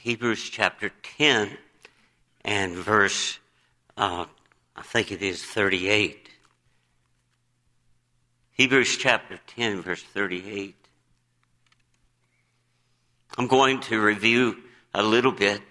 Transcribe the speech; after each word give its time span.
Hebrews 0.00 0.48
chapter 0.48 0.90
10 1.18 1.50
and 2.46 2.74
verse, 2.76 3.38
uh, 3.96 4.24
I 4.74 4.82
think 4.82 5.12
it 5.12 5.20
is 5.20 5.44
38. 5.44 6.30
Hebrews 8.52 8.96
chapter 8.96 9.38
10, 9.48 9.82
verse 9.82 10.02
38. 10.02 10.74
I'm 13.36 13.46
going 13.46 13.80
to 13.80 14.00
review 14.00 14.62
a 14.94 15.02
little 15.02 15.30
bit. 15.30 15.62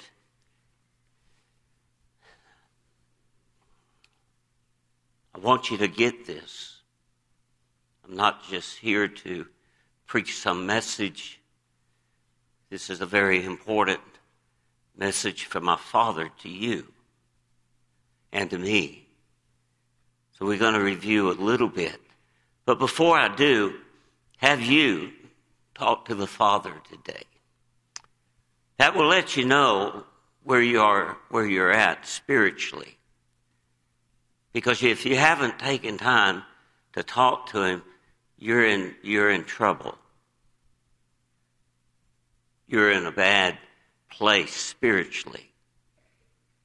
I 5.34 5.40
want 5.40 5.72
you 5.72 5.78
to 5.78 5.88
get 5.88 6.28
this. 6.28 6.78
I'm 8.08 8.16
not 8.16 8.44
just 8.44 8.78
here 8.78 9.08
to 9.08 9.48
preach 10.06 10.38
some 10.38 10.68
message. 10.68 11.40
This 12.70 12.92
is 12.92 13.02
a 13.02 13.06
very 13.08 13.44
important 13.44 14.00
message 14.96 15.46
from 15.46 15.66
my 15.66 15.78
Father 15.78 16.30
to 16.42 16.50
you 16.50 16.88
and 18.32 18.50
to 18.50 18.58
me. 18.58 19.08
So 20.34 20.46
we're 20.46 20.58
going 20.58 20.74
to 20.74 20.84
review 20.84 21.32
a 21.32 21.34
little 21.34 21.68
bit. 21.68 22.00
But 22.66 22.80
before 22.80 23.18
I 23.18 23.34
do, 23.34 23.76
have 24.38 24.62
you 24.62 25.12
talk 25.76 26.06
to 26.06 26.16
the 26.16 26.28
Father 26.28 26.74
today? 26.90 27.24
That 28.78 28.96
will 28.96 29.08
let 29.08 29.38
you 29.38 29.46
know 29.46 30.06
where 30.44 30.62
you 30.62 30.82
are, 30.82 31.18
where 31.30 31.46
you're 31.46 31.72
at 31.72 32.08
spiritually. 32.08 32.98
Because 34.54 34.84
if 34.84 35.06
you 35.06 35.16
haven't 35.16 35.60
taken 35.60 35.98
time 35.98 36.44
to 36.94 37.04
talk 37.04 37.52
to 37.52 37.62
Him, 37.64 37.84
you're 38.38 38.66
in, 38.66 38.96
you're 39.04 39.30
in 39.30 39.44
trouble. 39.44 39.98
You're 42.68 42.92
in 42.92 43.06
a 43.06 43.12
bad 43.12 43.58
place 44.12 44.54
spiritually. 44.54 45.52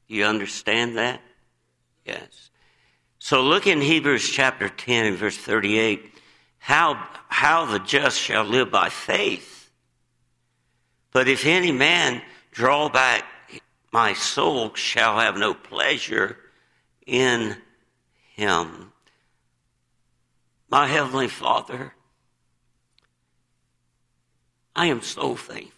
You 0.06 0.24
understand 0.24 0.98
that? 0.98 1.20
Yes. 2.04 2.50
So 3.18 3.42
look 3.42 3.66
in 3.66 3.80
Hebrews 3.80 4.28
chapter 4.28 4.68
10 4.68 5.06
and 5.06 5.16
verse 5.16 5.36
38. 5.36 6.12
How, 6.58 7.08
how 7.28 7.66
the 7.66 7.78
just 7.78 8.20
shall 8.20 8.44
live 8.44 8.70
by 8.70 8.88
faith. 8.88 9.70
But 11.12 11.28
if 11.28 11.46
any 11.46 11.72
man 11.72 12.22
draw 12.52 12.88
back, 12.88 13.24
my 13.92 14.12
soul 14.12 14.74
shall 14.74 15.18
have 15.18 15.36
no 15.36 15.54
pleasure 15.54 16.36
in 17.06 17.56
him. 18.34 18.92
My 20.68 20.86
Heavenly 20.86 21.28
Father, 21.28 21.94
I 24.74 24.86
am 24.86 25.00
so 25.00 25.34
thankful 25.36 25.75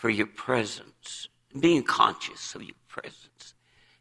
for 0.00 0.08
your 0.08 0.26
presence, 0.26 1.28
being 1.60 1.82
conscious 1.82 2.54
of 2.54 2.62
your 2.62 2.74
presence, 2.88 3.52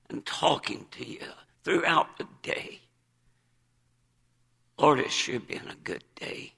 and 0.10 0.26
talking 0.26 0.86
to 0.92 1.06
you 1.06 1.20
throughout 1.66 2.18
the 2.18 2.26
day. 2.42 2.80
Lord, 4.78 5.00
it 5.00 5.12
should 5.12 5.34
have 5.34 5.48
been 5.50 5.68
a 5.68 5.76
good 5.76 6.06
day. 6.16 6.54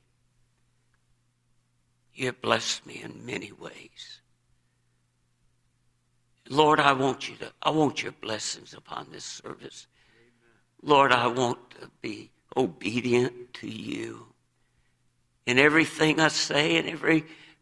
You 2.13 2.27
have 2.27 2.39
blessed 2.39 2.85
me 2.85 3.01
in 3.03 3.25
many 3.25 3.51
ways. 3.51 4.21
Lord, 6.47 6.79
I 6.79 6.93
want 6.93 7.27
you 7.27 7.35
to, 7.37 7.51
I 7.63 7.71
want 7.71 8.03
your 8.03 8.11
blessings 8.11 8.75
upon 8.75 9.07
this 9.11 9.25
service. 9.25 9.87
Lord, 10.83 11.11
I 11.11 11.25
want 11.25 11.57
to 11.81 11.89
be 11.99 12.29
obedient 12.55 13.55
to 13.55 13.67
you 13.67 14.27
in 15.47 15.57
everything 15.57 16.19
I 16.19 16.27
say 16.27 16.77
and 16.77 16.87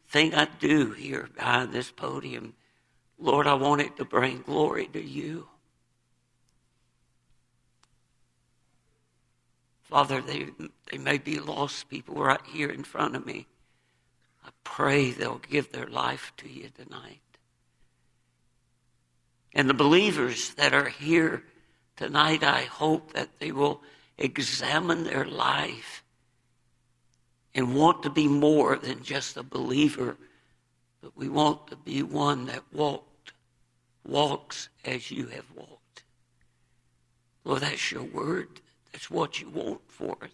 everything 0.09 0.33
I 0.33 0.47
do 0.59 0.91
here 0.91 1.29
behind 1.35 1.71
this 1.71 1.91
podium. 1.91 2.53
Lord, 3.19 3.47
I 3.47 3.53
want 3.53 3.81
it 3.81 3.97
to 3.97 4.05
bring 4.05 4.41
glory 4.41 4.88
to 4.93 5.02
you. 5.02 5.47
Father, 9.83 10.21
they, 10.21 10.48
they 10.92 10.98
may 10.98 11.17
be 11.17 11.39
lost 11.39 11.89
people 11.89 12.15
right 12.15 12.39
here 12.52 12.69
in 12.69 12.83
front 12.83 13.15
of 13.15 13.25
me. 13.25 13.48
I 14.45 14.49
pray 14.64 15.11
they'll 15.11 15.42
give 15.49 15.71
their 15.71 15.87
life 15.87 16.31
to 16.37 16.49
you 16.49 16.69
tonight. 16.69 17.19
And 19.53 19.69
the 19.69 19.73
believers 19.73 20.53
that 20.55 20.73
are 20.73 20.89
here 20.89 21.43
tonight, 21.98 22.43
I 22.43 22.61
hope 22.61 23.14
that 23.14 23.39
they 23.39 23.52
will 23.52 23.81
examine 24.17 25.03
their 25.03 25.25
life 25.25 25.98
and 27.59 27.75
want 27.75 28.02
to 28.03 28.09
be 28.09 28.25
more 28.25 28.77
than 28.77 29.03
just 29.03 29.36
a 29.36 29.43
believer, 29.43 30.15
but 31.02 31.11
we 31.17 31.27
want 31.27 31.67
to 31.67 31.75
be 31.75 32.02
one 32.02 32.45
that 32.45 32.64
walked, 32.71 33.33
walks 34.05 34.70
as 34.86 35.11
you 35.11 35.27
have 35.27 35.43
walked. 35.53 36.03
Lord, 37.43 37.61
that's 37.61 37.92
your 37.92 38.03
word. 38.03 38.61
That's 38.93 39.11
what 39.11 39.42
you 39.42 39.49
want 39.49 39.81
for 39.89 40.17
us. 40.21 40.30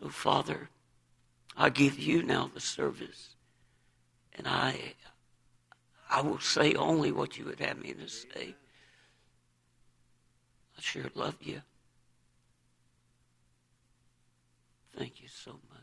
So, 0.00 0.08
Father, 0.08 0.68
I 1.56 1.70
give 1.70 1.96
you 1.96 2.24
now 2.24 2.50
the 2.52 2.60
service, 2.60 3.36
and 4.36 4.48
I, 4.48 4.94
I 6.10 6.22
will 6.22 6.40
say 6.40 6.74
only 6.74 7.12
what 7.12 7.38
you 7.38 7.44
would 7.44 7.60
have 7.60 7.78
me 7.78 7.92
to 7.92 8.08
say. 8.08 8.56
I 10.76 10.80
sure 10.80 11.04
love 11.14 11.36
you. 11.40 11.62
Thank 14.96 15.22
you 15.22 15.28
so 15.28 15.52
much. 15.70 15.80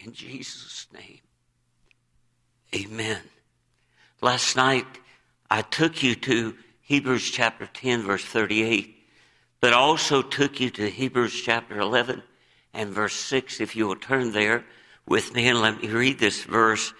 In 0.00 0.12
Jesus' 0.12 0.86
name, 0.92 1.20
amen. 2.74 3.20
Last 4.20 4.56
night, 4.56 4.86
I 5.50 5.62
took 5.62 6.02
you 6.02 6.14
to 6.16 6.56
Hebrews 6.80 7.30
chapter 7.30 7.66
10, 7.66 8.02
verse 8.02 8.24
38, 8.24 8.96
but 9.60 9.72
also 9.72 10.20
took 10.22 10.60
you 10.60 10.70
to 10.70 10.90
Hebrews 10.90 11.40
chapter 11.42 11.78
11 11.78 12.22
and 12.74 12.90
verse 12.90 13.14
6. 13.14 13.60
If 13.60 13.76
you 13.76 13.86
will 13.86 13.96
turn 13.96 14.32
there 14.32 14.64
with 15.06 15.34
me 15.34 15.48
and 15.48 15.60
let 15.60 15.80
me 15.80 15.88
read 15.88 16.18
this 16.18 16.42
verse 16.44 16.92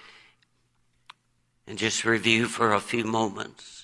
and 1.67 1.77
just 1.77 2.05
review 2.05 2.47
for 2.47 2.73
a 2.73 2.81
few 2.81 3.05
moments. 3.05 3.82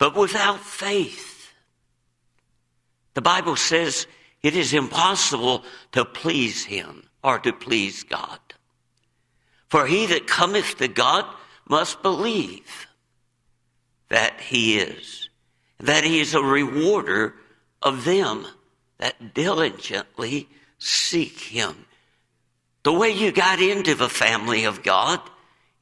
But 0.00 0.16
without 0.16 0.60
faith, 0.60 1.52
the 3.12 3.20
Bible 3.20 3.54
says 3.54 4.06
it 4.42 4.56
is 4.56 4.72
impossible 4.72 5.62
to 5.92 6.06
please 6.06 6.64
Him 6.64 7.04
or 7.22 7.38
to 7.40 7.52
please 7.52 8.02
God. 8.02 8.40
For 9.68 9.86
he 9.86 10.06
that 10.06 10.26
cometh 10.26 10.78
to 10.78 10.88
God 10.88 11.26
must 11.68 12.02
believe 12.02 12.88
that 14.08 14.40
He 14.40 14.78
is, 14.78 15.28
that 15.78 16.02
He 16.02 16.20
is 16.20 16.34
a 16.34 16.42
rewarder 16.42 17.34
of 17.82 18.06
them 18.06 18.46
that 18.96 19.34
diligently 19.34 20.48
seek 20.78 21.40
Him. 21.40 21.84
The 22.84 22.92
way 22.94 23.10
you 23.10 23.32
got 23.32 23.60
into 23.60 23.94
the 23.94 24.08
family 24.08 24.64
of 24.64 24.82
God 24.82 25.20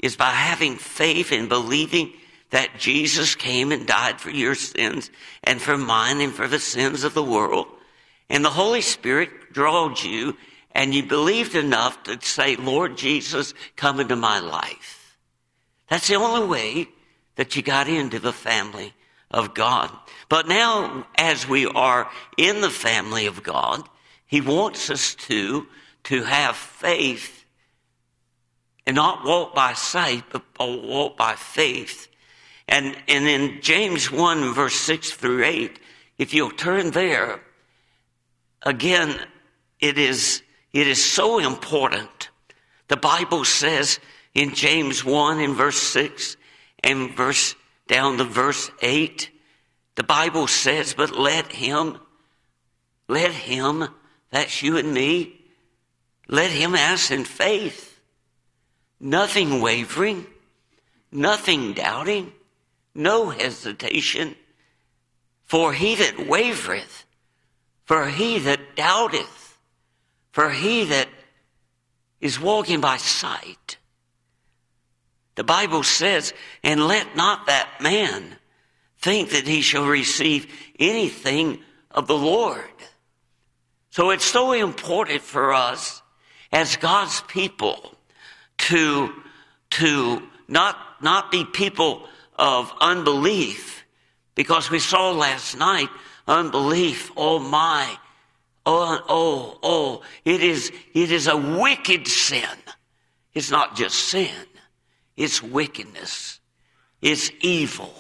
is 0.00 0.16
by 0.16 0.30
having 0.30 0.74
faith 0.74 1.30
and 1.30 1.48
believing 1.48 2.12
that 2.50 2.78
Jesus 2.78 3.34
came 3.34 3.72
and 3.72 3.86
died 3.86 4.20
for 4.20 4.30
your 4.30 4.54
sins 4.54 5.10
and 5.44 5.60
for 5.60 5.76
mine 5.76 6.20
and 6.20 6.32
for 6.32 6.48
the 6.48 6.58
sins 6.58 7.04
of 7.04 7.14
the 7.14 7.22
world. 7.22 7.66
And 8.30 8.44
the 8.44 8.50
Holy 8.50 8.80
Spirit 8.80 9.52
drawed 9.52 10.02
you 10.02 10.36
and 10.72 10.94
you 10.94 11.02
believed 11.02 11.54
enough 11.54 12.02
to 12.04 12.18
say, 12.20 12.56
Lord 12.56 12.96
Jesus, 12.96 13.54
come 13.76 14.00
into 14.00 14.16
my 14.16 14.38
life. 14.38 15.16
That's 15.88 16.08
the 16.08 16.16
only 16.16 16.46
way 16.46 16.88
that 17.36 17.56
you 17.56 17.62
got 17.62 17.88
into 17.88 18.18
the 18.18 18.32
family 18.32 18.92
of 19.30 19.54
God. 19.54 19.90
But 20.28 20.48
now, 20.48 21.06
as 21.16 21.48
we 21.48 21.66
are 21.66 22.10
in 22.36 22.60
the 22.60 22.70
family 22.70 23.26
of 23.26 23.42
God, 23.42 23.88
He 24.26 24.40
wants 24.40 24.90
us 24.90 25.14
to, 25.14 25.66
to 26.04 26.22
have 26.22 26.56
faith 26.56 27.44
and 28.86 28.96
not 28.96 29.24
walk 29.24 29.54
by 29.54 29.72
sight, 29.74 30.24
but 30.30 30.42
walk 30.58 31.16
by 31.16 31.34
faith. 31.34 32.08
And, 32.68 32.94
and 33.08 33.26
in 33.26 33.62
James 33.62 34.10
1 34.10 34.52
verse 34.52 34.74
6 34.74 35.12
through 35.12 35.44
8, 35.44 35.80
if 36.18 36.34
you'll 36.34 36.50
turn 36.50 36.90
there, 36.90 37.40
again, 38.62 39.18
it 39.80 39.96
is, 39.96 40.42
it 40.72 40.86
is 40.86 41.02
so 41.02 41.38
important. 41.38 42.28
The 42.88 42.96
Bible 42.96 43.44
says 43.44 43.98
in 44.34 44.54
James 44.54 45.04
1 45.04 45.40
in 45.40 45.54
verse 45.54 45.80
6 45.82 46.36
and 46.84 47.16
verse 47.16 47.54
down 47.86 48.18
to 48.18 48.24
verse 48.24 48.70
8, 48.82 49.30
the 49.94 50.04
Bible 50.04 50.46
says, 50.46 50.94
but 50.94 51.16
let 51.16 51.50
him, 51.50 51.98
let 53.08 53.32
him, 53.32 53.88
that's 54.30 54.62
you 54.62 54.76
and 54.76 54.92
me, 54.92 55.40
let 56.28 56.50
him 56.50 56.74
ask 56.74 57.10
in 57.10 57.24
faith, 57.24 57.98
nothing 59.00 59.62
wavering, 59.62 60.26
nothing 61.10 61.72
doubting, 61.72 62.32
no 62.94 63.30
hesitation. 63.30 64.34
For 65.44 65.72
he 65.72 65.94
that 65.96 66.16
wavereth, 66.16 67.04
For 67.84 68.08
he 68.08 68.38
that 68.40 68.76
doubteth, 68.76 69.58
for 70.30 70.50
he 70.50 70.84
that 70.84 71.08
is 72.20 72.38
walking 72.38 72.80
by 72.80 72.98
sight. 72.98 73.78
The 75.36 75.44
Bible 75.44 75.84
says, 75.84 76.34
and 76.62 76.86
let 76.86 77.16
not 77.16 77.46
that 77.46 77.80
man 77.80 78.36
think 78.98 79.30
that 79.30 79.46
he 79.46 79.62
shall 79.62 79.86
receive 79.86 80.52
anything 80.78 81.60
of 81.90 82.08
the 82.08 82.18
Lord. 82.18 82.64
So 83.90 84.10
it's 84.10 84.24
so 84.24 84.52
important 84.52 85.22
for 85.22 85.54
us 85.54 86.02
as 86.52 86.76
God's 86.76 87.20
people 87.22 87.94
to, 88.58 89.12
to 89.70 90.22
not, 90.48 90.76
not 91.00 91.30
be 91.30 91.44
people 91.44 92.08
of 92.38 92.72
unbelief 92.80 93.84
because 94.34 94.70
we 94.70 94.78
saw 94.78 95.10
last 95.10 95.56
night 95.56 95.88
unbelief. 96.26 97.10
Oh 97.16 97.38
my. 97.38 97.98
Oh, 98.64 99.00
oh, 99.08 99.58
oh. 99.62 100.02
It 100.24 100.42
is, 100.42 100.70
it 100.94 101.10
is 101.10 101.26
a 101.26 101.36
wicked 101.36 102.06
sin. 102.06 102.48
It's 103.34 103.50
not 103.50 103.76
just 103.76 103.96
sin. 103.96 104.46
It's 105.16 105.42
wickedness. 105.42 106.40
It's 107.00 107.30
evil. 107.40 107.94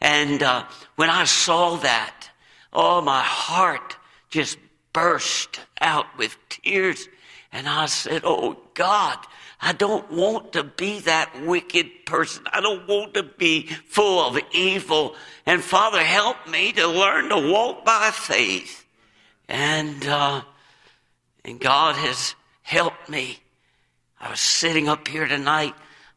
And 0.00 0.42
uh, 0.42 0.64
when 0.96 1.10
I 1.10 1.24
saw 1.24 1.76
that, 1.76 2.30
oh, 2.72 3.00
my 3.00 3.22
heart 3.22 3.96
just 4.30 4.58
burst 4.92 5.60
out 5.80 6.06
with 6.18 6.36
tears. 6.48 7.08
And 7.52 7.68
I 7.68 7.86
said, 7.86 8.22
Oh 8.24 8.56
God, 8.74 9.18
I 9.62 9.72
don't 9.72 10.10
want 10.10 10.54
to 10.54 10.64
be 10.64 11.00
that 11.00 11.44
wicked 11.44 12.06
person. 12.06 12.44
I 12.50 12.60
don't 12.60 12.88
want 12.88 13.14
to 13.14 13.22
be 13.22 13.66
full 13.66 14.24
of 14.24 14.40
evil. 14.52 15.14
And 15.44 15.62
Father, 15.62 16.02
help 16.02 16.48
me 16.48 16.72
to 16.72 16.86
learn 16.86 17.28
to 17.28 17.52
walk 17.52 17.84
by 17.84 18.10
faith. 18.10 18.86
And, 19.48 20.06
uh, 20.06 20.42
and 21.44 21.60
God 21.60 21.96
has 21.96 22.34
helped 22.62 23.08
me. 23.08 23.38
I 24.18 24.30
was 24.30 24.40
sitting 24.40 24.88
up 24.88 25.06
here 25.06 25.26
tonight. 25.26 25.74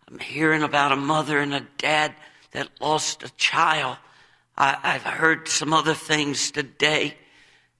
I'm 0.07 0.19
hearing 0.19 0.63
about 0.63 0.92
a 0.92 0.98
mother 0.98 1.39
and 1.39 1.54
a 1.54 1.66
dad 1.78 2.13
that 2.51 2.69
lost 2.80 3.24
a 3.24 3.30
child. 3.36 3.98
I, 4.57 4.78
I've 4.81 5.04
heard 5.04 5.48
some 5.48 5.74
other 5.74 5.94
things 5.94 6.51
today. 6.51 7.16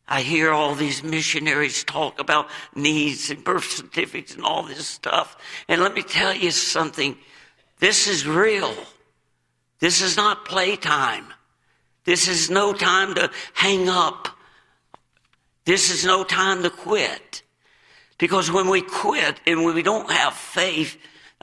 I 0.08 0.22
hear 0.22 0.52
all 0.52 0.76
these 0.76 1.04
missionaries 1.04 1.84
talk 1.84 2.20
about 2.20 2.50
needs 2.76 3.30
and 3.30 3.44
birth 3.44 3.72
certificates 3.72 4.36
and 4.36 4.44
all 4.44 4.64
this 4.64 4.86
stuff. 4.86 5.38
And 5.68 5.82
let 5.82 5.94
me 5.94 6.04
tell 6.04 6.34
you 6.34 6.52
something. 6.52 7.18
This 7.80 8.08
is 8.08 8.28
real. 8.28 8.74
This 9.80 10.02
is 10.02 10.18
not 10.18 10.46
playtime. 10.46 11.26
This 12.06 12.28
is 12.28 12.50
no 12.50 12.74
time 12.74 13.16
to 13.16 13.30
hang 13.54 13.88
up. 13.88 14.28
This 15.66 15.90
is 15.90 16.06
no 16.06 16.24
time 16.24 16.64
to 16.64 16.70
quit. 16.70 17.44
Because 18.18 18.52
when 18.52 18.70
we 18.70 18.82
quit 18.82 19.40
and 19.48 19.64
when 19.64 19.74
we 19.74 19.84
don't 19.84 20.12
have 20.12 20.34
faith 20.34 20.98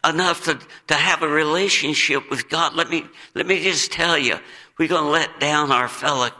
enough 0.05 0.45
to, 0.45 0.59
to 0.89 0.95
have 0.95 1.23
a 1.23 1.29
relationship 1.29 2.31
with 2.31 2.49
God, 2.49 2.75
let 2.75 2.91
me, 2.91 3.05
let 3.35 3.47
me 3.47 3.63
just 3.63 3.91
tell 3.91 4.19
you, 4.19 4.39
we're 4.79 4.89
going 4.89 5.05
to 5.05 5.11
let 5.11 5.41
down 5.41 5.73
our 5.73 5.89
fellow 5.89 6.31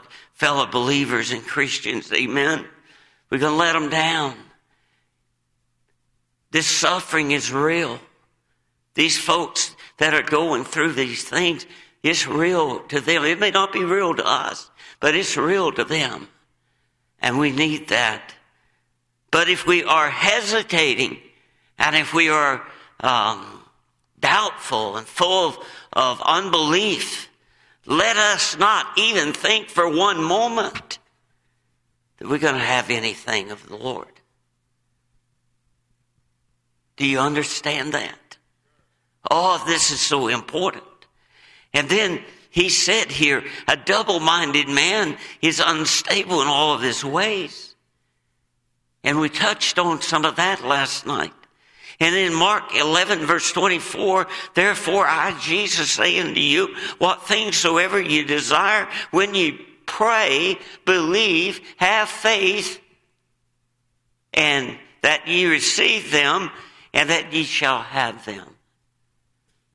fellow 0.41 0.65
believers 0.65 1.31
and 1.31 1.45
Christians. 1.45 2.11
Amen. 2.11 2.65
We're 3.29 3.37
going 3.37 3.53
to 3.53 3.59
let 3.59 3.73
them 3.73 3.91
down. 3.91 4.35
This 6.49 6.65
suffering 6.65 7.29
is 7.29 7.53
real. 7.53 7.99
These 8.95 9.19
folks 9.19 9.75
that 9.97 10.15
are 10.15 10.23
going 10.23 10.63
through 10.63 10.93
these 10.93 11.23
things, 11.23 11.67
it's 12.01 12.25
real 12.25 12.79
to 12.87 12.99
them. 12.99 13.23
It 13.23 13.39
may 13.39 13.51
not 13.51 13.71
be 13.71 13.83
real 13.83 14.15
to 14.15 14.27
us, 14.27 14.71
but 14.99 15.13
it's 15.13 15.37
real 15.37 15.71
to 15.73 15.83
them. 15.83 16.27
And 17.19 17.37
we 17.37 17.51
need 17.51 17.89
that. 17.89 18.33
But 19.29 19.47
if 19.47 19.67
we 19.67 19.83
are 19.83 20.09
hesitating 20.09 21.19
and 21.77 21.95
if 21.95 22.15
we 22.15 22.29
are 22.29 22.65
um, 22.99 23.61
doubtful 24.19 24.97
and 24.97 25.05
full 25.05 25.49
of, 25.49 25.57
of 25.93 26.19
unbelief, 26.25 27.29
let 27.85 28.17
us 28.17 28.57
not 28.57 28.87
even 28.97 29.33
think 29.33 29.69
for 29.69 29.89
one 29.89 30.23
moment 30.23 30.99
that 32.17 32.29
we're 32.29 32.37
going 32.37 32.55
to 32.55 32.59
have 32.59 32.89
anything 32.89 33.51
of 33.51 33.67
the 33.67 33.75
Lord. 33.75 34.07
Do 36.97 37.07
you 37.07 37.19
understand 37.19 37.93
that? 37.93 38.37
Oh, 39.29 39.63
this 39.65 39.91
is 39.91 39.99
so 39.99 40.27
important. 40.27 40.83
And 41.73 41.89
then 41.89 42.21
he 42.51 42.69
said 42.69 43.11
here, 43.11 43.43
a 43.67 43.77
double 43.77 44.19
minded 44.19 44.67
man 44.67 45.17
is 45.41 45.61
unstable 45.65 46.41
in 46.41 46.47
all 46.47 46.75
of 46.75 46.81
his 46.81 47.03
ways. 47.03 47.75
And 49.03 49.19
we 49.19 49.29
touched 49.29 49.79
on 49.79 50.01
some 50.01 50.25
of 50.25 50.35
that 50.35 50.63
last 50.63 51.07
night. 51.07 51.33
And 52.01 52.15
in 52.15 52.33
Mark 52.33 52.75
11 52.75 53.27
verse 53.27 53.51
24, 53.51 54.25
therefore 54.55 55.05
I, 55.05 55.37
Jesus, 55.39 55.91
say 55.91 56.19
unto 56.19 56.39
you, 56.39 56.75
what 56.97 57.27
things 57.27 57.55
soever 57.57 58.01
you 58.01 58.25
desire, 58.25 58.87
when 59.11 59.35
you 59.35 59.59
pray, 59.85 60.57
believe, 60.83 61.61
have 61.77 62.09
faith, 62.09 62.81
and 64.33 64.75
that 65.03 65.27
ye 65.27 65.45
receive 65.45 66.11
them, 66.11 66.49
and 66.91 67.11
that 67.11 67.31
ye 67.33 67.43
shall 67.43 67.83
have 67.83 68.25
them. 68.25 68.47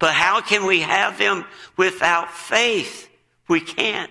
But 0.00 0.12
how 0.12 0.40
can 0.40 0.67
we 0.67 0.81
have 0.81 1.19
them 1.19 1.44
without 1.76 2.32
faith? 2.32 3.08
We 3.46 3.61
can't. 3.61 4.11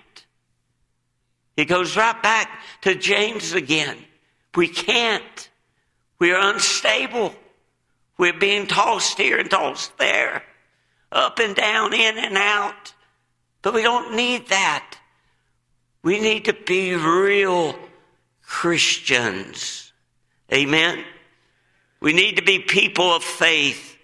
It 1.58 1.66
goes 1.66 1.98
right 1.98 2.24
back 2.24 2.50
to 2.84 2.96
James 2.96 3.52
again. 3.52 3.98
We 4.56 4.70
can't. 4.70 5.50
We 6.18 6.32
are 6.32 6.54
unstable. 6.54 7.36
We're 8.18 8.34
being 8.34 8.68
tossed 8.68 9.18
here 9.18 9.40
and 9.40 9.50
tossed 9.50 9.98
there, 9.98 10.44
up 11.12 11.40
and 11.40 11.56
down, 11.56 11.94
in 11.94 12.18
and 12.18 12.38
out. 12.38 12.94
But 13.62 13.74
we 13.74 13.82
don't 13.82 14.16
need 14.16 14.50
that. 14.50 14.98
We 16.04 16.20
need 16.20 16.46
to 16.46 16.54
be 16.54 16.96
real 16.96 17.76
Christians. 18.44 19.92
Amen. 20.54 21.04
We 22.00 22.14
need 22.14 22.38
to 22.38 22.44
be 22.44 22.60
people 22.60 23.12
of 23.12 23.24
faith. 23.24 23.98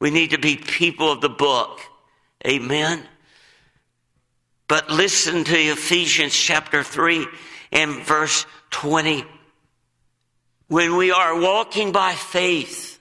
We 0.00 0.10
need 0.10 0.30
to 0.30 0.38
be 0.38 0.56
people 0.56 1.10
of 1.12 1.20
the 1.20 1.28
book. 1.28 1.80
Amen. 2.44 3.06
But 4.68 4.90
listen 4.90 5.44
to 5.44 5.56
Ephesians 5.56 6.34
chapter 6.34 6.82
3 6.82 7.26
and 7.72 8.02
verse 8.02 8.44
20. 8.70 9.24
When 10.68 10.96
we 10.96 11.12
are 11.12 11.40
walking 11.40 11.92
by 11.92 12.14
faith, 12.14 12.95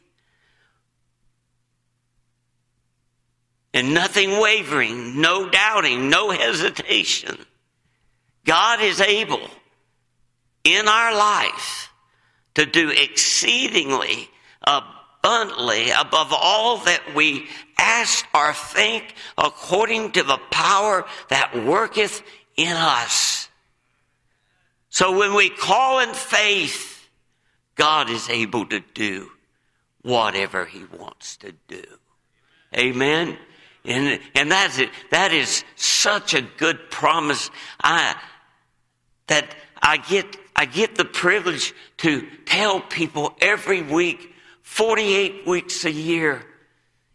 and 3.75 3.93
nothing 3.93 4.39
wavering, 4.39 5.19
no 5.19 5.49
doubting, 5.49 6.09
no 6.09 6.29
hesitation. 6.29 7.37
God 8.45 8.81
is 8.81 9.01
able 9.01 9.49
in 10.63 10.87
our 10.87 11.13
life 11.13 11.89
to 12.53 12.65
do 12.65 12.89
exceedingly 12.89 14.29
abundantly 14.63 15.89
above 15.91 16.31
all 16.31 16.77
that 16.77 17.01
we 17.13 17.49
ask 17.77 18.25
or 18.33 18.53
think 18.53 19.13
according 19.37 20.13
to 20.13 20.23
the 20.23 20.39
power 20.51 21.05
that 21.27 21.65
worketh 21.65 22.23
in 22.55 22.77
us. 22.77 23.49
So 24.89 25.17
when 25.17 25.33
we 25.33 25.49
call 25.49 25.99
in 25.99 26.13
faith, 26.13 27.09
God 27.75 28.09
is 28.09 28.29
able 28.29 28.65
to 28.67 28.79
do 28.93 29.31
whatever 30.01 30.63
he 30.63 30.85
wants 30.97 31.35
to 31.37 31.51
do. 31.67 31.83
Amen. 32.73 33.37
And, 33.85 34.19
and 34.33 34.51
that's 34.51 34.79
it. 34.79 34.89
That 35.11 35.31
is 35.31 35.63
such 35.75 36.33
a 36.33 36.41
good 36.41 36.89
promise. 36.89 37.49
I, 37.83 38.15
that 39.27 39.55
I 39.81 39.97
get, 39.97 40.37
I 40.55 40.65
get 40.65 40.95
the 40.95 41.05
privilege 41.05 41.73
to 41.97 42.27
tell 42.45 42.81
people 42.81 43.35
every 43.41 43.81
week, 43.81 44.33
48 44.63 45.47
weeks 45.47 45.85
a 45.85 45.91
year, 45.91 46.43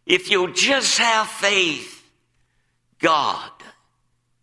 if 0.06 0.30
you'll 0.30 0.52
just 0.52 0.98
have 0.98 1.26
faith, 1.26 2.04
God 2.98 3.50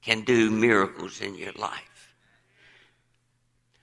can 0.02 0.22
do 0.22 0.50
miracles 0.50 1.22
in 1.22 1.36
your 1.36 1.52
life. 1.54 2.14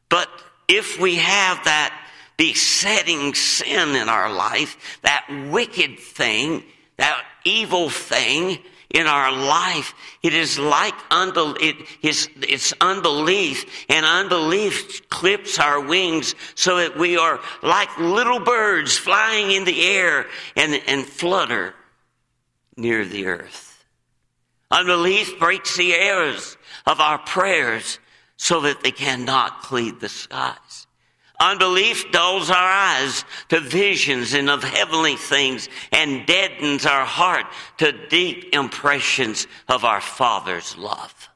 But 0.08 0.28
if 0.68 0.98
we 0.98 1.16
have 1.16 1.64
that 1.64 2.00
besetting 2.36 3.34
sin 3.34 3.94
in 3.94 4.08
our 4.08 4.32
life, 4.32 4.98
that 5.02 5.26
wicked 5.50 5.98
thing, 5.98 6.64
that 6.96 7.22
evil 7.44 7.90
thing 7.90 8.58
in 8.90 9.06
our 9.06 9.32
life. 9.32 9.94
It 10.22 10.34
is 10.34 10.58
like 10.58 10.94
unbelief, 11.10 11.58
it 12.02 12.08
is, 12.08 12.28
it's 12.40 12.72
unbelief, 12.80 13.86
and 13.88 14.06
unbelief 14.06 15.08
clips 15.10 15.58
our 15.58 15.80
wings 15.80 16.34
so 16.54 16.76
that 16.76 16.96
we 16.96 17.16
are 17.16 17.40
like 17.62 17.98
little 17.98 18.40
birds 18.40 18.96
flying 18.96 19.50
in 19.50 19.64
the 19.64 19.86
air 19.86 20.26
and, 20.56 20.80
and 20.86 21.04
flutter 21.04 21.74
near 22.76 23.04
the 23.04 23.26
earth. 23.26 23.84
Unbelief 24.70 25.38
breaks 25.38 25.76
the 25.76 25.94
airs 25.94 26.56
of 26.86 27.00
our 27.00 27.18
prayers 27.18 27.98
so 28.36 28.62
that 28.62 28.82
they 28.82 28.90
cannot 28.90 29.62
cleave 29.62 30.00
the 30.00 30.08
skies. 30.08 30.83
Unbelief 31.40 32.12
dulls 32.12 32.48
our 32.48 32.56
eyes 32.56 33.24
to 33.48 33.58
visions 33.58 34.34
and 34.34 34.48
of 34.48 34.62
heavenly 34.62 35.16
things 35.16 35.68
and 35.90 36.24
deadens 36.26 36.86
our 36.86 37.04
heart 37.04 37.46
to 37.78 37.92
deep 38.08 38.54
impressions 38.54 39.48
of 39.68 39.84
our 39.84 40.00
Father's 40.00 40.76
love. 40.78 41.28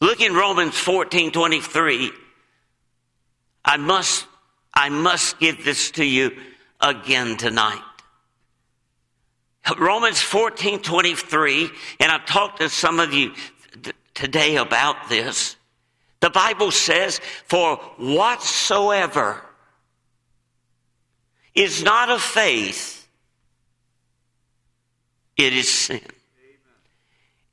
Look 0.00 0.20
in 0.20 0.34
Romans 0.34 0.78
14 0.78 1.32
23. 1.32 2.12
I 3.64 3.76
must, 3.76 4.26
I 4.72 4.88
must 4.88 5.38
give 5.40 5.64
this 5.64 5.90
to 5.92 6.04
you 6.04 6.36
again 6.80 7.36
tonight. 7.36 7.82
Romans 9.76 10.20
14 10.20 10.80
23, 10.80 11.70
and 12.00 12.10
I've 12.10 12.24
talked 12.24 12.60
to 12.60 12.68
some 12.68 12.98
of 13.00 13.12
you 13.12 13.34
th- 13.82 13.94
today 14.14 14.56
about 14.56 15.08
this. 15.08 15.56
The 16.20 16.30
Bible 16.30 16.70
says, 16.70 17.20
For 17.46 17.76
whatsoever 17.96 19.42
is 21.54 21.82
not 21.82 22.10
of 22.10 22.20
faith, 22.20 23.08
it 25.36 25.52
is 25.52 25.68
sin. 25.68 26.02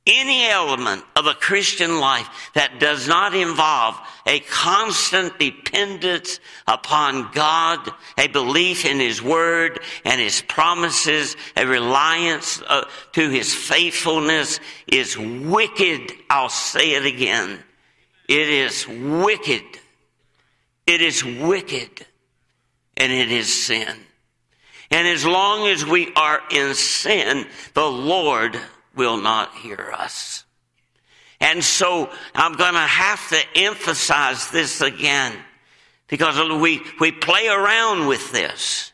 Any 0.06 0.46
element 0.48 1.04
of 1.16 1.26
a 1.26 1.34
Christian 1.34 2.00
life 2.00 2.28
that 2.54 2.80
does 2.80 3.06
not 3.06 3.34
involve 3.34 3.98
a 4.26 4.40
constant 4.40 5.38
dependence 5.38 6.40
upon 6.66 7.30
God, 7.32 7.90
a 8.16 8.28
belief 8.28 8.86
in 8.86 9.00
His 9.00 9.20
Word 9.20 9.80
and 10.06 10.18
His 10.18 10.40
promises, 10.40 11.36
a 11.58 11.66
reliance 11.66 12.62
uh, 12.66 12.86
to 13.12 13.28
His 13.28 13.54
faithfulness 13.54 14.60
is 14.86 15.18
wicked. 15.18 16.10
I'll 16.30 16.48
say 16.48 16.94
it 16.94 17.04
again. 17.04 17.62
It 18.28 18.48
is 18.50 18.86
wicked. 18.86 19.64
It 20.86 21.00
is 21.00 21.24
wicked. 21.24 22.06
And 22.96 23.10
it 23.12 23.32
is 23.32 23.66
sin. 23.66 23.96
And 24.90 25.08
as 25.08 25.24
long 25.24 25.66
as 25.66 25.84
we 25.84 26.12
are 26.14 26.40
in 26.50 26.74
sin, 26.74 27.46
the 27.74 27.86
Lord 27.86 28.58
will 28.94 29.16
not 29.16 29.54
hear 29.54 29.92
us. 29.96 30.44
And 31.40 31.62
so 31.62 32.10
I'm 32.34 32.54
going 32.54 32.74
to 32.74 32.80
have 32.80 33.28
to 33.30 33.38
emphasize 33.54 34.50
this 34.50 34.80
again 34.80 35.32
because 36.08 36.60
we, 36.60 36.82
we 36.98 37.12
play 37.12 37.46
around 37.48 38.08
with 38.08 38.32
this. 38.32 38.92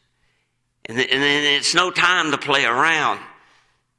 And, 0.87 0.99
and 0.99 1.23
it's 1.23 1.75
no 1.75 1.91
time 1.91 2.33
to 2.33 2.39
play 2.39 2.65
around. 2.65 3.21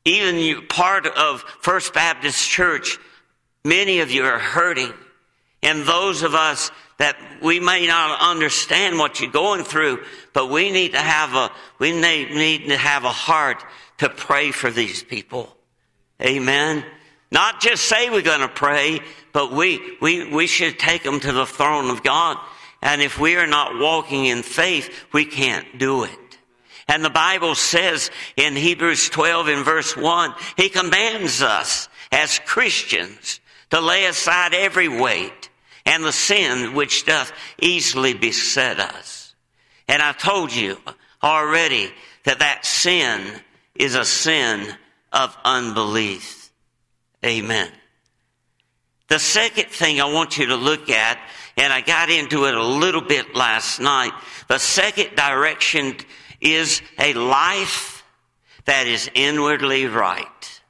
Even 0.03 0.35
you, 0.35 0.61
part 0.61 1.07
of 1.07 1.41
First 1.41 1.93
Baptist 1.93 2.47
Church, 2.47 2.99
many 3.63 4.01
of 4.01 4.11
you 4.11 4.23
are 4.25 4.37
hurting 4.37 4.93
and 5.65 5.83
those 5.83 6.21
of 6.21 6.35
us 6.35 6.71
that 6.97 7.17
we 7.41 7.59
may 7.59 7.87
not 7.87 8.21
understand 8.21 8.97
what 8.97 9.19
you're 9.19 9.31
going 9.31 9.63
through, 9.63 10.03
but 10.31 10.49
we 10.49 10.71
need 10.71 10.93
to 10.93 10.99
have 10.99 11.33
a, 11.33 11.51
we 11.79 11.91
need 11.91 12.67
to 12.67 12.77
have 12.77 13.03
a 13.03 13.09
heart 13.09 13.63
to 13.97 14.07
pray 14.07 14.51
for 14.51 14.69
these 14.69 15.03
people. 15.03 15.55
Amen. 16.21 16.85
Not 17.31 17.59
just 17.59 17.85
say 17.85 18.09
we're 18.09 18.21
going 18.21 18.41
to 18.41 18.47
pray, 18.47 19.01
but 19.33 19.51
we, 19.51 19.97
we, 20.01 20.31
we 20.31 20.47
should 20.47 20.79
take 20.79 21.03
them 21.03 21.19
to 21.19 21.31
the 21.31 21.45
throne 21.45 21.89
of 21.89 22.03
God. 22.03 22.37
And 22.81 23.01
if 23.01 23.19
we 23.19 23.35
are 23.35 23.47
not 23.47 23.77
walking 23.79 24.25
in 24.25 24.43
faith, 24.43 25.07
we 25.11 25.25
can't 25.25 25.79
do 25.79 26.03
it. 26.03 26.37
And 26.87 27.03
the 27.03 27.09
Bible 27.09 27.55
says 27.55 28.11
in 28.37 28.55
Hebrews 28.55 29.09
12 29.09 29.49
in 29.49 29.63
verse 29.63 29.97
1, 29.97 30.33
He 30.55 30.69
commands 30.69 31.41
us 31.41 31.89
as 32.11 32.39
Christians 32.45 33.39
to 33.71 33.81
lay 33.81 34.05
aside 34.05 34.53
every 34.53 34.87
weight 34.87 35.49
and 35.85 36.03
the 36.03 36.11
sin 36.11 36.73
which 36.73 37.05
doth 37.05 37.31
easily 37.61 38.13
beset 38.13 38.79
us. 38.79 39.35
And 39.87 40.01
I 40.01 40.13
told 40.13 40.53
you 40.53 40.77
already 41.21 41.91
that 42.23 42.39
that 42.39 42.65
sin 42.65 43.21
is 43.75 43.95
a 43.95 44.05
sin 44.05 44.67
of 45.13 45.37
unbelief. 45.45 46.51
Amen. 47.23 47.71
The 49.07 49.19
second 49.19 49.67
thing 49.67 50.01
I 50.01 50.11
want 50.11 50.37
you 50.37 50.47
to 50.47 50.55
look 50.55 50.89
at, 50.89 51.19
and 51.57 51.71
I 51.71 51.81
got 51.81 52.09
into 52.09 52.45
it 52.45 52.55
a 52.55 52.63
little 52.63 53.01
bit 53.01 53.35
last 53.35 53.79
night, 53.79 54.11
the 54.47 54.57
second 54.57 55.15
direction 55.15 55.97
is 56.41 56.81
a 56.97 57.13
life 57.13 58.03
that 58.65 58.87
is 58.87 59.09
inwardly 59.13 59.85
right. 59.85 60.61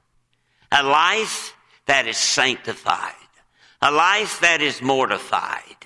A 0.72 0.84
life 0.84 1.55
that 1.86 2.07
is 2.07 2.17
sanctified 2.17 3.13
a 3.86 3.92
life 3.92 4.39
that 4.39 4.63
is 4.63 4.82
mortified, 4.82 5.77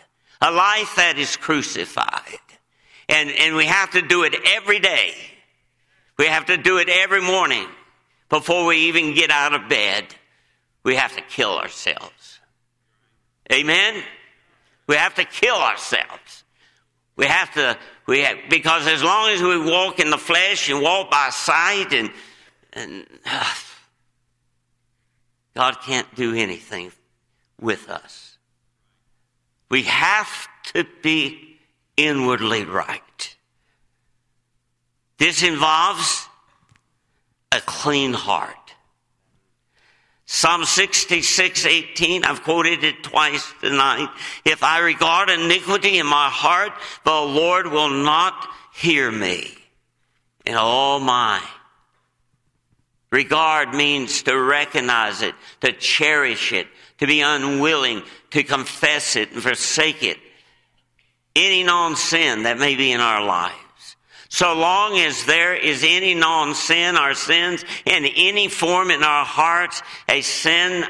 a 0.41 0.49
life 0.49 0.95
that 0.95 1.17
is 1.17 1.35
crucified. 1.35 2.39
And, 3.09 3.29
and 3.29 3.57
we 3.57 3.65
have 3.65 3.91
to 3.91 4.01
do 4.01 4.23
it 4.23 4.35
every 4.55 4.79
day. 4.79 5.15
We 6.17 6.27
have 6.27 6.45
to 6.45 6.55
do 6.55 6.77
it 6.77 6.87
every 6.87 7.21
morning 7.21 7.67
before 8.29 8.65
we 8.65 8.77
even 8.87 9.15
get 9.15 9.31
out 9.31 9.53
of 9.53 9.67
bed. 9.67 10.05
We 10.83 10.95
have 10.95 11.13
to 11.17 11.21
kill 11.21 11.57
ourselves. 11.57 12.39
Amen? 13.51 14.01
We 14.87 14.95
have 14.95 15.15
to 15.15 15.25
kill 15.25 15.57
ourselves. 15.57 16.45
We 17.17 17.25
have 17.25 17.53
to, 17.55 17.77
we 18.07 18.21
have, 18.21 18.37
because 18.49 18.87
as 18.87 19.03
long 19.03 19.31
as 19.31 19.41
we 19.41 19.59
walk 19.59 19.99
in 19.99 20.09
the 20.09 20.17
flesh 20.17 20.69
and 20.69 20.81
walk 20.81 21.11
by 21.11 21.31
sight 21.31 21.91
and, 21.91 22.11
and 22.71 23.05
uh, 23.25 23.53
God 25.57 25.81
can't 25.81 26.15
do 26.15 26.33
anything 26.33 26.93
with 27.59 27.89
us. 27.89 28.37
We 29.69 29.83
have 29.83 30.47
to 30.73 30.85
be 31.01 31.57
inwardly 31.97 32.65
right. 32.65 33.35
This 35.17 35.43
involves 35.43 36.27
a 37.51 37.59
clean 37.61 38.13
heart. 38.13 38.55
Psalm 40.25 40.63
66, 40.63 41.65
18, 41.65 42.23
I've 42.23 42.43
quoted 42.43 42.83
it 42.83 43.03
twice 43.03 43.51
tonight. 43.61 44.09
If 44.45 44.61
I 44.61 44.79
regard 44.79 45.29
iniquity 45.29 45.97
in 45.97 46.05
my 46.05 46.29
heart, 46.29 46.71
the 47.03 47.11
Lord 47.11 47.67
will 47.67 47.89
not 47.89 48.47
hear 48.73 49.11
me. 49.11 49.51
And 50.45 50.55
oh 50.57 50.99
my. 50.99 51.41
Regard 53.11 53.73
means 53.73 54.21
to 54.23 54.39
recognize 54.39 55.23
it, 55.23 55.33
to 55.61 55.71
cherish 55.73 56.53
it, 56.53 56.67
to 56.99 57.07
be 57.07 57.21
unwilling 57.21 58.03
to 58.31 58.43
confess 58.43 59.15
it 59.15 59.31
and 59.31 59.41
forsake 59.41 60.03
it. 60.03 60.17
Any 61.35 61.63
known 61.63 61.95
sin 61.95 62.43
that 62.43 62.59
may 62.59 62.75
be 62.75 62.91
in 62.91 62.99
our 62.99 63.23
lives. 63.25 63.55
So 64.29 64.53
long 64.53 64.97
as 64.99 65.25
there 65.25 65.55
is 65.55 65.83
any 65.83 66.13
known 66.13 66.53
sin, 66.53 66.95
our 66.95 67.15
sins 67.15 67.65
in 67.85 68.05
any 68.05 68.47
form 68.47 68.91
in 68.91 69.03
our 69.03 69.25
hearts, 69.25 69.81
a 70.07 70.21
sin 70.21 70.83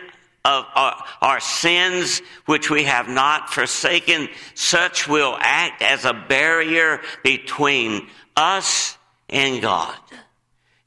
of 0.46 0.66
our, 0.76 0.94
uh, 0.94 1.04
our, 1.22 1.40
sins 1.40 2.22
which 2.46 2.70
we 2.70 2.84
have 2.84 3.08
not 3.10 3.54
forsaken, 3.54 4.30
such 4.56 5.08
will 5.08 5.38
act 5.40 5.82
as 5.82 6.06
a 6.06 6.14
barrier 6.14 7.02
between 7.24 8.08
us 8.36 8.98
and 9.30 9.62
God. 9.62 9.96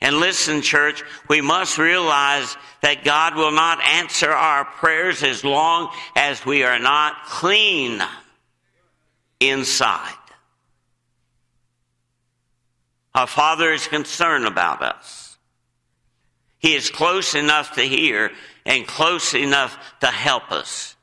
And 0.02 0.16
listen, 0.16 0.62
church, 0.62 1.04
we 1.28 1.40
must 1.40 1.78
realize 1.78 2.56
that 2.80 3.04
God 3.04 3.36
will 3.36 3.52
not 3.52 3.80
answer 3.80 4.32
our 4.32 4.64
prayers 4.64 5.22
as 5.22 5.44
long 5.44 5.90
as 6.16 6.44
we 6.44 6.64
are 6.64 6.80
not 6.80 7.24
clean 7.26 8.02
inside. 9.38 10.12
Our 13.14 13.28
Father 13.28 13.72
is 13.72 13.86
concerned 13.86 14.44
about 14.44 14.82
us. 14.82 15.38
He 16.58 16.74
is 16.74 16.90
close 16.90 17.36
enough 17.36 17.76
to 17.76 17.82
hear 17.82 18.32
and 18.66 18.84
close 18.84 19.34
enough 19.34 19.78
to 20.00 20.08
help 20.08 20.50
us. 20.50 20.96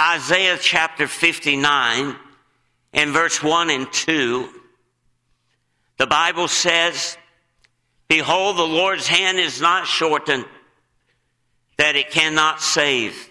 Isaiah 0.00 0.58
chapter 0.60 1.06
59 1.06 2.16
and 2.92 3.10
verse 3.10 3.40
1 3.40 3.70
and 3.70 3.92
2, 3.92 4.48
the 5.98 6.06
Bible 6.08 6.48
says, 6.48 7.18
Behold, 8.10 8.56
the 8.56 8.66
Lord's 8.66 9.06
hand 9.06 9.38
is 9.38 9.60
not 9.60 9.86
shortened 9.86 10.44
that 11.78 11.94
it 11.94 12.10
cannot 12.10 12.60
save, 12.60 13.30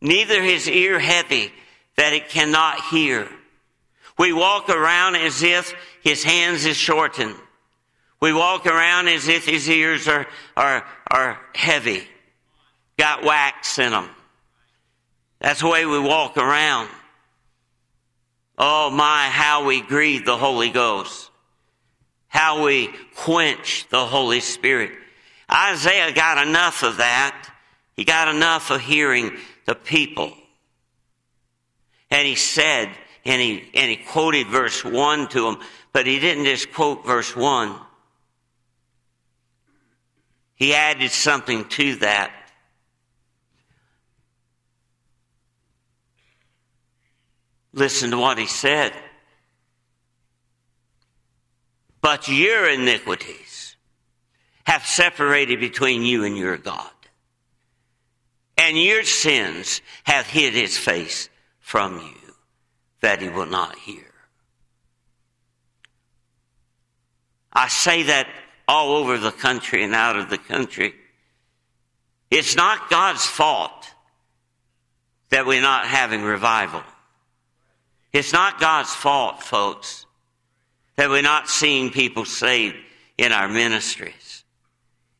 neither 0.00 0.42
his 0.42 0.66
ear 0.66 0.98
heavy 0.98 1.52
that 1.98 2.14
it 2.14 2.30
cannot 2.30 2.80
hear. 2.86 3.28
We 4.18 4.32
walk 4.32 4.70
around 4.70 5.16
as 5.16 5.42
if 5.42 5.74
his 6.02 6.24
hands 6.24 6.64
is 6.64 6.78
shortened. 6.78 7.34
We 8.18 8.32
walk 8.32 8.66
around 8.66 9.08
as 9.08 9.28
if 9.28 9.44
his 9.44 9.68
ears 9.68 10.08
are, 10.08 10.26
are, 10.56 10.86
are 11.10 11.38
heavy, 11.54 12.08
got 12.96 13.24
wax 13.24 13.78
in 13.78 13.90
them. 13.90 14.08
That's 15.38 15.60
the 15.60 15.68
way 15.68 15.84
we 15.84 15.98
walk 15.98 16.38
around. 16.38 16.88
Oh 18.56 18.88
my, 18.88 19.26
how 19.26 19.66
we 19.66 19.82
grieve 19.82 20.24
the 20.24 20.38
Holy 20.38 20.70
Ghost 20.70 21.27
how 22.28 22.64
we 22.64 22.90
quench 23.16 23.86
the 23.90 24.04
Holy 24.04 24.40
Spirit. 24.40 24.92
Isaiah 25.50 26.12
got 26.12 26.46
enough 26.46 26.82
of 26.82 26.98
that. 26.98 27.50
He 27.96 28.04
got 28.04 28.28
enough 28.34 28.70
of 28.70 28.80
hearing 28.80 29.36
the 29.66 29.74
people 29.74 30.32
And 32.10 32.26
he 32.26 32.36
said, 32.36 32.90
and 33.24 33.40
he, 33.40 33.70
and 33.74 33.90
he 33.90 33.96
quoted 33.96 34.46
verse 34.46 34.84
1 34.84 35.28
to 35.28 35.42
them, 35.42 35.58
but 35.92 36.06
he 36.06 36.18
didn't 36.18 36.44
just 36.44 36.72
quote 36.72 37.04
verse 37.04 37.36
1. 37.36 37.74
He 40.54 40.74
added 40.74 41.10
something 41.10 41.68
to 41.70 41.96
that. 41.96 42.32
Listen 47.72 48.10
to 48.10 48.18
what 48.18 48.38
he 48.38 48.46
said. 48.46 48.92
But 52.00 52.28
your 52.28 52.68
iniquities 52.68 53.76
have 54.64 54.84
separated 54.84 55.60
between 55.60 56.02
you 56.02 56.24
and 56.24 56.36
your 56.36 56.56
God. 56.56 56.90
And 58.56 58.76
your 58.76 59.04
sins 59.04 59.80
have 60.04 60.26
hid 60.26 60.52
his 60.52 60.76
face 60.76 61.28
from 61.60 61.98
you 61.98 62.34
that 63.00 63.22
he 63.22 63.28
will 63.28 63.46
not 63.46 63.76
hear. 63.78 64.04
I 67.52 67.68
say 67.68 68.04
that 68.04 68.28
all 68.68 68.96
over 68.96 69.16
the 69.16 69.32
country 69.32 69.82
and 69.82 69.94
out 69.94 70.16
of 70.16 70.28
the 70.28 70.38
country. 70.38 70.94
It's 72.30 72.54
not 72.54 72.90
God's 72.90 73.26
fault 73.26 73.94
that 75.30 75.46
we're 75.46 75.62
not 75.62 75.86
having 75.86 76.22
revival. 76.22 76.82
It's 78.12 78.32
not 78.32 78.60
God's 78.60 78.94
fault, 78.94 79.42
folks, 79.42 80.06
that 80.98 81.08
we're 81.08 81.22
not 81.22 81.48
seeing 81.48 81.90
people 81.90 82.24
saved 82.24 82.74
in 83.16 83.30
our 83.30 83.48
ministries. 83.48 84.42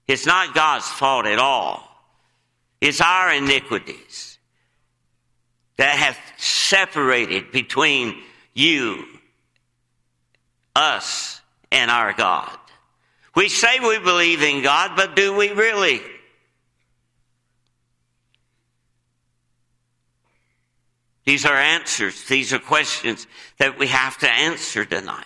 It's 0.08 0.26
not 0.26 0.52
God's 0.52 0.88
fault 0.88 1.24
at 1.24 1.38
all. 1.38 1.88
It's 2.80 3.00
our 3.00 3.32
iniquities 3.32 4.38
that 5.76 5.94
have 5.94 6.18
separated 6.36 7.52
between 7.52 8.20
you, 8.54 9.04
us, 10.74 11.40
and 11.70 11.92
our 11.92 12.12
God. 12.12 12.58
We 13.36 13.48
say 13.48 13.78
we 13.78 14.00
believe 14.00 14.42
in 14.42 14.64
God, 14.64 14.96
but 14.96 15.14
do 15.14 15.36
we 15.36 15.52
really? 15.52 16.00
These 21.24 21.44
are 21.46 21.54
answers. 21.54 22.24
These 22.24 22.52
are 22.52 22.58
questions 22.58 23.28
that 23.58 23.78
we 23.78 23.86
have 23.86 24.18
to 24.18 24.28
answer 24.28 24.84
tonight. 24.84 25.24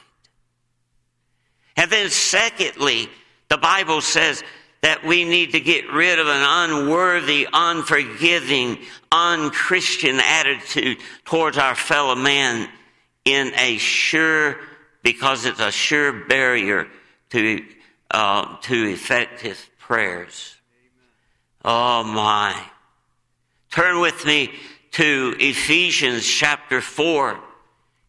And 1.77 1.91
then, 1.91 2.11
secondly, 2.11 3.09
the 3.49 3.59
Bible 3.59 4.01
says 4.01 4.43
that 4.83 5.05
we 5.05 5.25
need 5.25 5.53
to 5.53 5.61
get 5.61 5.91
rid 5.93 6.19
of 6.19 6.27
an 6.27 6.71
unworthy, 6.71 7.47
unforgiving, 7.53 8.79
unchristian 9.11 10.19
attitude 10.21 10.99
towards 11.25 11.57
our 11.57 11.75
fellow 11.75 12.15
man 12.15 12.69
in 13.25 13.53
a 13.57 13.79
sure, 13.79 14.57
because 15.03 15.47
it's 15.47 15.61
a 15.61 15.71
sure 15.71 16.13
barrier 16.13 16.89
to, 17.31 17.65
uh, 18.11 18.57
to 18.63 18.91
effective 18.91 19.71
prayers. 19.79 20.57
Oh 21.65 22.03
my. 22.03 22.61
Turn 23.71 24.01
with 24.01 24.27
me 24.27 24.53
to 24.93 25.37
Ephesians 25.39 26.27
chapter 26.27 26.81
4 26.81 27.39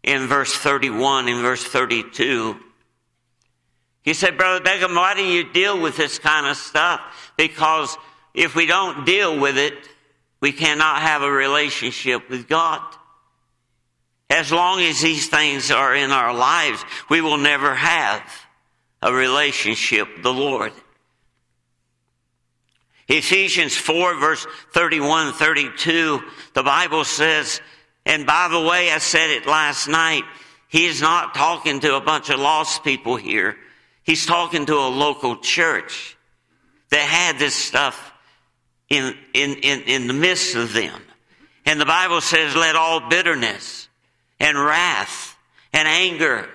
in 0.01 0.27
verse 0.27 0.53
31 0.53 1.29
and 1.29 1.41
verse 1.41 1.63
32. 1.63 2.59
He 4.03 4.13
said, 4.13 4.37
Brother 4.37 4.63
Beckham, 4.63 4.95
why 4.95 5.15
do 5.15 5.23
you 5.23 5.51
deal 5.51 5.79
with 5.79 5.95
this 5.97 6.19
kind 6.19 6.45
of 6.45 6.57
stuff? 6.57 7.01
Because 7.37 7.97
if 8.33 8.53
we 8.53 8.65
don't 8.65 9.05
deal 9.05 9.39
with 9.39 9.57
it, 9.57 9.73
we 10.41 10.51
cannot 10.51 11.01
have 11.01 11.21
a 11.21 11.31
relationship 11.31 12.29
with 12.29 12.49
God. 12.49 12.81
As 14.29 14.51
long 14.51 14.81
as 14.81 14.99
these 14.99 15.29
things 15.29 15.71
are 15.71 15.95
in 15.95 16.11
our 16.11 16.33
lives, 16.33 16.83
we 17.09 17.21
will 17.21 17.37
never 17.37 17.73
have 17.73 18.21
a 19.01 19.13
relationship 19.13 20.07
with 20.15 20.23
the 20.23 20.33
Lord. 20.33 20.73
Ephesians 23.07 23.75
4 23.75 24.19
verse 24.19 24.47
31 24.71 25.33
32, 25.33 26.21
the 26.53 26.63
Bible 26.63 27.03
says, 27.03 27.61
and 28.05 28.25
by 28.25 28.47
the 28.49 28.59
way, 28.59 28.91
I 28.91 28.97
said 28.97 29.29
it 29.29 29.45
last 29.45 29.87
night, 29.87 30.23
he's 30.67 31.01
not 31.01 31.35
talking 31.35 31.79
to 31.81 31.95
a 31.95 32.01
bunch 32.01 32.29
of 32.29 32.39
lost 32.39 32.83
people 32.83 33.15
here. 33.15 33.55
He's 34.03 34.25
talking 34.25 34.65
to 34.65 34.75
a 34.75 34.89
local 34.89 35.37
church 35.37 36.17
that 36.89 36.99
had 36.99 37.39
this 37.39 37.55
stuff 37.55 38.11
in, 38.89 39.15
in, 39.33 39.55
in, 39.55 39.81
in 39.83 40.07
the 40.07 40.13
midst 40.13 40.55
of 40.55 40.73
them. 40.73 41.01
And 41.65 41.79
the 41.79 41.85
Bible 41.85 42.21
says, 42.21 42.55
let 42.55 42.75
all 42.75 43.09
bitterness 43.09 43.87
and 44.39 44.57
wrath 44.57 45.35
and 45.71 45.87
anger 45.87 46.49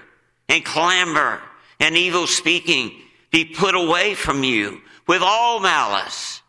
and 0.48 0.64
clamor 0.64 1.40
and 1.80 1.96
evil 1.96 2.26
speaking 2.26 2.92
be 3.30 3.44
put 3.44 3.74
away 3.74 4.14
from 4.14 4.44
you 4.44 4.80
with 5.06 5.22
all 5.22 5.60
malice 5.60 6.42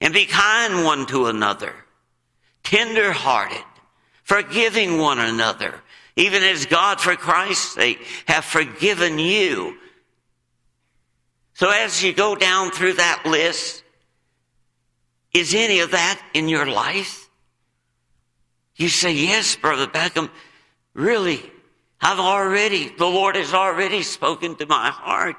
and 0.00 0.14
be 0.14 0.26
kind 0.26 0.84
one 0.84 1.06
to 1.06 1.26
another, 1.26 1.74
tender 2.62 3.12
hearted, 3.12 3.64
forgiving 4.22 4.98
one 4.98 5.18
another, 5.18 5.74
even 6.16 6.42
as 6.42 6.66
God, 6.66 7.00
for 7.00 7.14
Christ's 7.14 7.74
sake, 7.74 8.04
have 8.26 8.44
forgiven 8.44 9.18
you. 9.18 9.76
So 11.54 11.70
as 11.70 12.02
you 12.02 12.12
go 12.12 12.34
down 12.34 12.70
through 12.70 12.94
that 12.94 13.22
list, 13.26 13.82
is 15.32 15.54
any 15.54 15.80
of 15.80 15.90
that 15.92 16.20
in 16.32 16.48
your 16.48 16.66
life? 16.66 17.28
You 18.76 18.88
say, 18.88 19.12
yes, 19.12 19.56
Brother 19.56 19.86
Beckham, 19.86 20.30
really, 20.94 21.42
I've 22.00 22.18
already, 22.18 22.88
the 22.88 23.06
Lord 23.06 23.36
has 23.36 23.54
already 23.54 24.02
spoken 24.02 24.56
to 24.56 24.66
my 24.66 24.88
heart. 24.90 25.36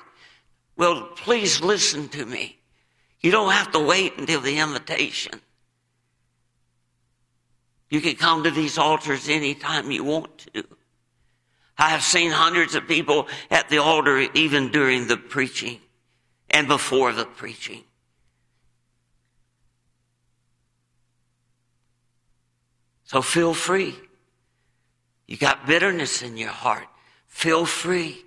Well, 0.75 1.09
please 1.15 1.61
listen 1.61 2.09
to 2.09 2.25
me. 2.25 2.57
You 3.21 3.31
don't 3.31 3.51
have 3.51 3.71
to 3.71 3.79
wait 3.79 4.17
until 4.17 4.41
the 4.41 4.59
invitation. 4.59 5.41
You 7.89 8.01
can 8.01 8.15
come 8.15 8.43
to 8.43 8.51
these 8.51 8.77
altars 8.77 9.29
anytime 9.29 9.91
you 9.91 10.03
want 10.03 10.37
to. 10.53 10.63
I 11.77 11.89
have 11.89 12.01
seen 12.01 12.31
hundreds 12.31 12.75
of 12.75 12.87
people 12.87 13.27
at 13.51 13.69
the 13.69 13.77
altar 13.77 14.27
even 14.33 14.71
during 14.71 15.07
the 15.07 15.17
preaching 15.17 15.79
and 16.49 16.67
before 16.67 17.13
the 17.13 17.25
preaching. 17.25 17.83
So 23.03 23.21
feel 23.21 23.53
free. 23.53 23.95
You 25.27 25.37
got 25.37 25.65
bitterness 25.65 26.21
in 26.21 26.35
your 26.35 26.49
heart. 26.49 26.87
Feel 27.27 27.65
free 27.65 28.25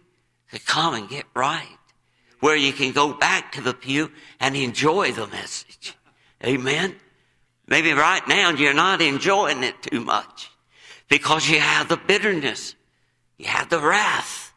to 0.53 0.59
come 0.59 0.95
and 0.95 1.09
get 1.09 1.25
right. 1.35 1.77
Where 2.41 2.57
you 2.57 2.73
can 2.73 2.93
go 2.93 3.13
back 3.13 3.53
to 3.53 3.61
the 3.61 3.75
pew 3.75 4.11
and 4.39 4.57
enjoy 4.57 5.13
the 5.13 5.27
message. 5.27 5.97
Amen. 6.45 6.97
Maybe 7.71 7.93
right 7.93 8.27
now 8.27 8.51
you're 8.51 8.75
not 8.75 9.01
enjoying 9.01 9.63
it 9.63 9.81
too 9.81 10.01
much 10.01 10.51
because 11.09 11.49
you 11.49 11.61
have 11.61 11.89
the 11.89 11.97
bitterness. 11.97 12.75
You 13.39 13.47
have 13.47 13.71
the 13.71 13.79
wrath. 13.79 14.53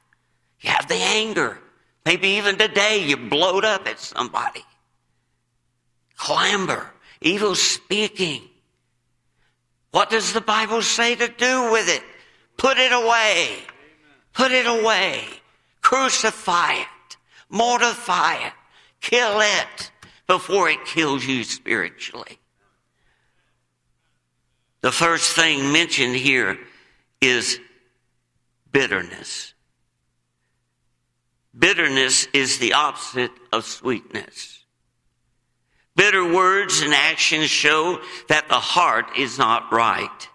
You 0.59 0.71
have 0.71 0.87
the 0.87 0.95
anger. 0.95 1.59
Maybe 2.05 2.27
even 2.29 2.57
today 2.57 3.05
you 3.05 3.15
blowed 3.15 3.65
up 3.65 3.87
at 3.87 3.99
somebody. 3.99 4.65
Clamor, 6.17 6.91
evil 7.21 7.53
speaking. 7.53 8.41
What 9.91 10.09
does 10.09 10.33
the 10.33 10.41
Bible 10.41 10.81
say 10.81 11.13
to 11.13 11.27
do 11.27 11.71
with 11.71 11.87
it? 11.87 12.01
Put 12.57 12.79
it 12.79 12.91
away. 12.91 13.59
Put 14.33 14.51
it 14.51 14.65
away. 14.65 15.23
Crucify 15.81 16.73
it. 16.73 17.17
Mortify 17.49 18.47
it. 18.47 18.53
Kill 19.01 19.39
it 19.39 19.91
before 20.25 20.69
it 20.69 20.83
kills 20.85 21.23
you 21.25 21.43
spiritually. 21.43 22.39
The 24.83 24.91
first 24.91 25.33
thing 25.33 25.71
mentioned 25.71 26.17
here 26.17 26.59
is 27.21 27.57
bitterness. 28.69 29.53
Bitterness 31.57 32.27
is 32.33 32.57
the 32.57 32.73
opposite 32.73 33.31
of 33.53 33.63
sweetness. 33.63 34.65
Bitter 35.95 36.33
words 36.33 36.81
and 36.81 36.93
actions 36.93 37.49
show 37.49 38.01
that 38.27 38.49
the 38.49 38.59
heart 38.59 39.05
is 39.17 39.37
not 39.37 39.71
right. 39.71 40.29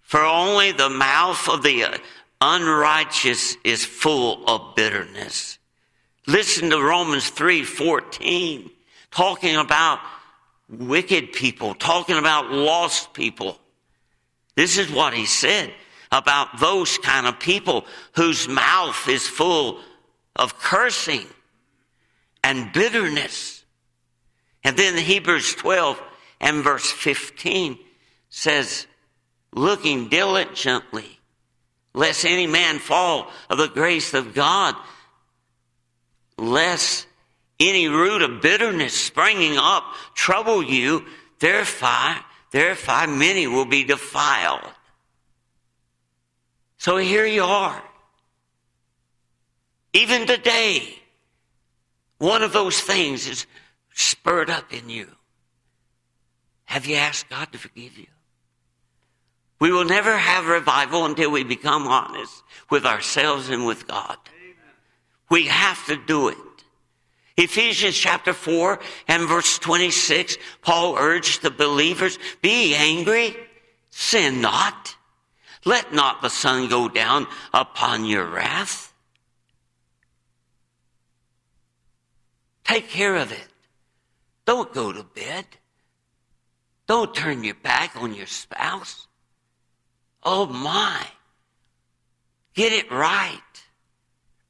For 0.00 0.20
only 0.20 0.70
the 0.70 0.88
mouth 0.88 1.48
of 1.48 1.64
the 1.64 2.00
unrighteous 2.40 3.56
is 3.64 3.84
full 3.84 4.48
of 4.48 4.76
bitterness. 4.76 5.58
Listen 6.28 6.70
to 6.70 6.80
Romans 6.80 7.30
3:14 7.30 8.70
talking 9.10 9.56
about 9.56 9.98
wicked 10.68 11.32
people, 11.32 11.74
talking 11.74 12.16
about 12.16 12.50
lost 12.50 13.12
people. 13.12 13.58
This 14.54 14.78
is 14.78 14.90
what 14.90 15.14
he 15.14 15.26
said 15.26 15.72
about 16.10 16.60
those 16.60 16.98
kind 16.98 17.26
of 17.26 17.38
people 17.38 17.86
whose 18.14 18.48
mouth 18.48 19.08
is 19.08 19.26
full 19.26 19.80
of 20.34 20.58
cursing 20.58 21.26
and 22.42 22.72
bitterness. 22.72 23.64
And 24.64 24.76
then 24.76 24.96
Hebrews 24.96 25.54
12 25.54 26.00
and 26.40 26.64
verse 26.64 26.90
15 26.90 27.78
says, 28.28 28.86
looking 29.52 30.08
diligently, 30.08 31.18
lest 31.94 32.24
any 32.24 32.46
man 32.46 32.78
fall 32.78 33.30
of 33.48 33.58
the 33.58 33.68
grace 33.68 34.14
of 34.14 34.34
God, 34.34 34.74
lest 36.38 37.05
any 37.58 37.88
root 37.88 38.22
of 38.22 38.40
bitterness 38.42 38.94
springing 38.94 39.56
up 39.56 39.84
trouble 40.14 40.62
you, 40.62 41.04
thereby, 41.38 42.18
thereby 42.50 43.06
many 43.06 43.46
will 43.46 43.64
be 43.64 43.84
defiled. 43.84 44.72
So 46.78 46.96
here 46.96 47.26
you 47.26 47.44
are. 47.44 47.82
Even 49.92 50.26
today, 50.26 50.98
one 52.18 52.42
of 52.42 52.52
those 52.52 52.78
things 52.80 53.26
is 53.26 53.46
spurred 53.94 54.50
up 54.50 54.72
in 54.72 54.90
you. 54.90 55.08
Have 56.64 56.86
you 56.86 56.96
asked 56.96 57.30
God 57.30 57.50
to 57.52 57.58
forgive 57.58 57.96
you? 57.96 58.06
We 59.58 59.72
will 59.72 59.86
never 59.86 60.16
have 60.16 60.46
revival 60.46 61.06
until 61.06 61.30
we 61.30 61.44
become 61.44 61.86
honest 61.86 62.42
with 62.68 62.84
ourselves 62.84 63.48
and 63.48 63.64
with 63.64 63.86
God. 63.86 64.18
We 65.30 65.46
have 65.46 65.84
to 65.86 65.96
do 65.96 66.28
it. 66.28 66.36
Ephesians 67.36 67.96
chapter 67.96 68.32
4 68.32 68.78
and 69.08 69.28
verse 69.28 69.58
26, 69.58 70.38
Paul 70.62 70.96
urged 70.98 71.42
the 71.42 71.50
believers, 71.50 72.18
be 72.40 72.74
angry, 72.74 73.36
sin 73.90 74.40
not. 74.40 74.96
Let 75.64 75.92
not 75.92 76.22
the 76.22 76.30
sun 76.30 76.68
go 76.68 76.88
down 76.88 77.26
upon 77.52 78.04
your 78.04 78.24
wrath. 78.24 78.94
Take 82.64 82.88
care 82.88 83.16
of 83.16 83.32
it. 83.32 83.48
Don't 84.44 84.72
go 84.72 84.92
to 84.92 85.02
bed. 85.02 85.44
Don't 86.86 87.14
turn 87.14 87.44
your 87.44 87.54
back 87.54 87.96
on 87.96 88.14
your 88.14 88.26
spouse. 88.26 89.08
Oh 90.22 90.46
my. 90.46 91.04
Get 92.54 92.72
it 92.72 92.90
right 92.90 93.40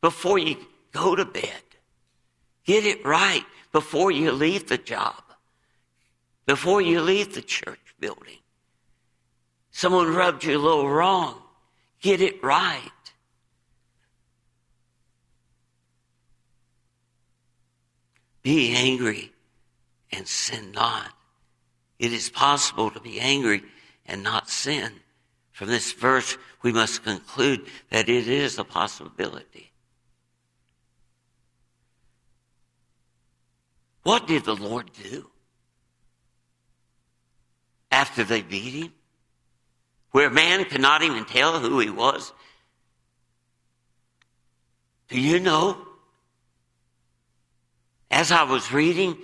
before 0.00 0.38
you 0.38 0.56
go 0.92 1.16
to 1.16 1.24
bed. 1.24 1.65
Get 2.66 2.84
it 2.84 3.06
right 3.06 3.44
before 3.72 4.10
you 4.10 4.32
leave 4.32 4.68
the 4.68 4.76
job, 4.76 5.22
before 6.46 6.82
you 6.82 7.00
leave 7.00 7.34
the 7.34 7.42
church 7.42 7.94
building. 8.00 8.38
Someone 9.70 10.12
rubbed 10.12 10.44
you 10.44 10.58
a 10.58 10.58
little 10.58 10.88
wrong. 10.88 11.40
Get 12.00 12.20
it 12.20 12.42
right. 12.42 12.90
Be 18.42 18.74
angry 18.74 19.32
and 20.12 20.26
sin 20.26 20.72
not. 20.72 21.12
It 21.98 22.12
is 22.12 22.30
possible 22.30 22.90
to 22.90 23.00
be 23.00 23.20
angry 23.20 23.62
and 24.06 24.22
not 24.22 24.50
sin. 24.50 24.92
From 25.52 25.68
this 25.68 25.92
verse, 25.92 26.36
we 26.62 26.72
must 26.72 27.04
conclude 27.04 27.66
that 27.90 28.08
it 28.08 28.28
is 28.28 28.58
a 28.58 28.64
possibility. 28.64 29.72
What 34.06 34.28
did 34.28 34.44
the 34.44 34.54
Lord 34.54 34.88
do? 34.92 35.28
After 37.90 38.22
they 38.22 38.40
beat 38.40 38.84
him? 38.84 38.92
Where 40.12 40.30
man 40.30 40.64
could 40.66 40.80
not 40.80 41.02
even 41.02 41.24
tell 41.24 41.58
who 41.58 41.80
he 41.80 41.90
was? 41.90 42.32
Do 45.08 45.20
you 45.20 45.40
know? 45.40 45.76
As 48.08 48.30
I 48.30 48.44
was 48.44 48.72
reading 48.72 49.18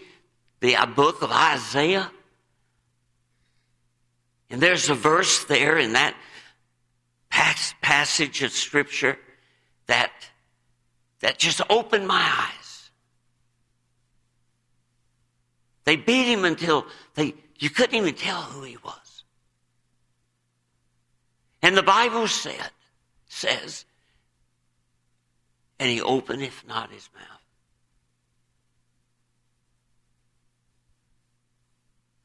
the 0.59 0.75
uh, 0.75 0.87
book 0.87 1.23
of 1.23 1.31
Isaiah, 1.31 2.11
and 4.51 4.61
there's 4.61 4.91
a 4.91 4.95
verse 4.95 5.45
there 5.45 5.79
in 5.79 5.93
that 5.93 6.17
passage 7.31 8.43
of 8.43 8.51
scripture 8.51 9.17
that, 9.87 10.11
that 11.21 11.39
just 11.39 11.61
opened 11.71 12.09
my 12.09 12.21
eyes. 12.21 12.62
They 15.85 15.97
beat 15.97 16.25
him 16.25 16.45
until 16.45 16.87
they, 17.15 17.35
you 17.59 17.71
couldn't 17.71 17.95
even 17.97 18.15
tell 18.15 18.43
who 18.43 18.63
he 18.63 18.77
was. 18.85 19.25
And 21.63 21.77
the 21.77 21.83
Bible 21.83 22.27
said, 22.29 22.71
says, 23.29 23.85
and 25.79 25.91
he 25.91 26.01
openeth 26.01 26.65
not 26.67 26.91
his 26.91 27.09
mouth. 27.15 27.27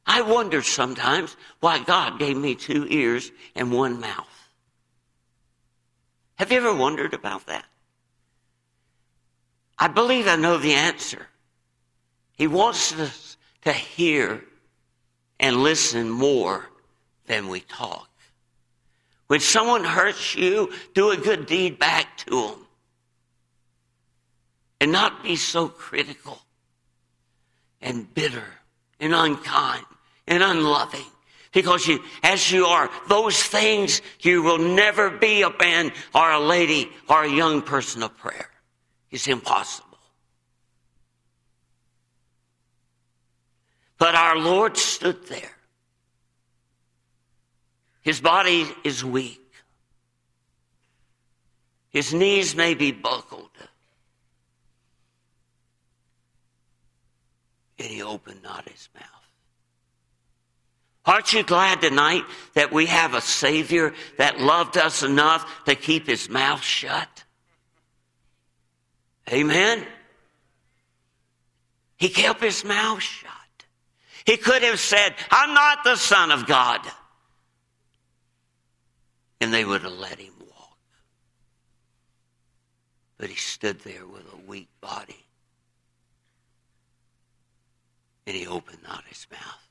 I 0.05 0.21
wonder 0.21 0.61
sometimes 0.61 1.35
why 1.59 1.83
God 1.83 2.17
gave 2.17 2.37
me 2.37 2.55
two 2.55 2.87
ears 2.89 3.31
and 3.55 3.71
one 3.71 3.99
mouth. 3.99 4.25
Have 6.35 6.51
you 6.51 6.59
ever 6.59 6.73
wondered 6.73 7.13
about 7.13 7.45
that? 7.47 7.65
I 9.77 9.87
believe 9.87 10.27
I 10.27 10.37
know 10.37 10.57
the 10.57 10.73
answer. 10.73 11.27
He 12.37 12.47
wants 12.47 12.93
us 12.97 13.26
to 13.67 13.73
hear 13.73 14.41
and 15.41 15.57
listen 15.57 16.09
more 16.09 16.65
than 17.25 17.49
we 17.49 17.59
talk. 17.59 18.09
When 19.27 19.41
someone 19.41 19.83
hurts 19.83 20.35
you, 20.35 20.71
do 20.93 21.11
a 21.11 21.17
good 21.17 21.47
deed 21.47 21.77
back 21.77 22.15
to 22.19 22.29
them. 22.29 22.65
And 24.79 24.93
not 24.93 25.21
be 25.21 25.35
so 25.35 25.67
critical 25.67 26.39
and 27.81 28.13
bitter 28.13 28.45
and 29.01 29.13
unkind 29.13 29.85
and 30.27 30.41
unloving. 30.41 31.11
Because 31.51 31.87
you, 31.87 31.99
as 32.23 32.49
you 32.49 32.67
are 32.67 32.89
those 33.09 33.43
things, 33.43 34.01
you 34.21 34.43
will 34.43 34.59
never 34.59 35.09
be 35.09 35.41
a 35.41 35.51
man 35.59 35.91
or 36.15 36.31
a 36.31 36.39
lady 36.39 36.89
or 37.09 37.25
a 37.25 37.29
young 37.29 37.61
person 37.61 38.01
of 38.01 38.15
prayer. 38.17 38.49
It's 39.11 39.27
impossible. 39.27 39.86
But 43.97 44.15
our 44.15 44.37
Lord 44.37 44.77
stood 44.77 45.27
there. 45.27 45.55
His 48.01 48.21
body 48.21 48.65
is 48.83 49.03
weak. 49.03 49.41
His 51.89 52.13
knees 52.13 52.55
may 52.55 52.73
be 52.73 52.91
buckled. 52.91 53.49
And 57.79 57.87
he 57.87 58.01
opened 58.01 58.43
not 58.43 58.67
his 58.69 58.89
mouth. 58.95 59.03
Aren't 61.05 61.31
you 61.31 61.43
glad 61.43 61.81
tonight 61.81 62.23
that 62.53 62.73
we 62.73 62.85
have 62.87 63.13
a 63.13 63.21
Savior 63.21 63.93
that 64.17 64.41
loved 64.41 64.77
us 64.77 65.03
enough 65.03 65.65
to 65.65 65.73
keep 65.73 66.05
his 66.05 66.29
mouth 66.29 66.61
shut? 66.61 67.23
Amen? 69.31 69.85
He 71.95 72.09
kept 72.09 72.41
his 72.41 72.63
mouth 72.65 73.01
shut. 73.01 73.31
He 74.27 74.35
could 74.35 74.61
have 74.61 74.77
said, 74.77 75.15
I'm 75.31 75.53
not 75.53 75.85
the 75.85 75.95
Son 75.95 76.31
of 76.31 76.45
God. 76.45 76.81
And 79.39 79.53
they 79.53 79.63
would 79.63 79.83
have 79.83 79.93
let 79.93 80.19
him 80.19 80.33
walk. 80.41 80.77
But 83.17 83.29
he 83.29 83.37
stood 83.37 83.79
there 83.79 84.05
with 84.05 84.25
a 84.33 84.45
weak 84.45 84.67
body. 84.81 85.25
And 88.25 88.35
he 88.35 88.45
opened 88.45 88.79
not 88.85 89.05
his 89.07 89.25
mouth. 89.31 89.69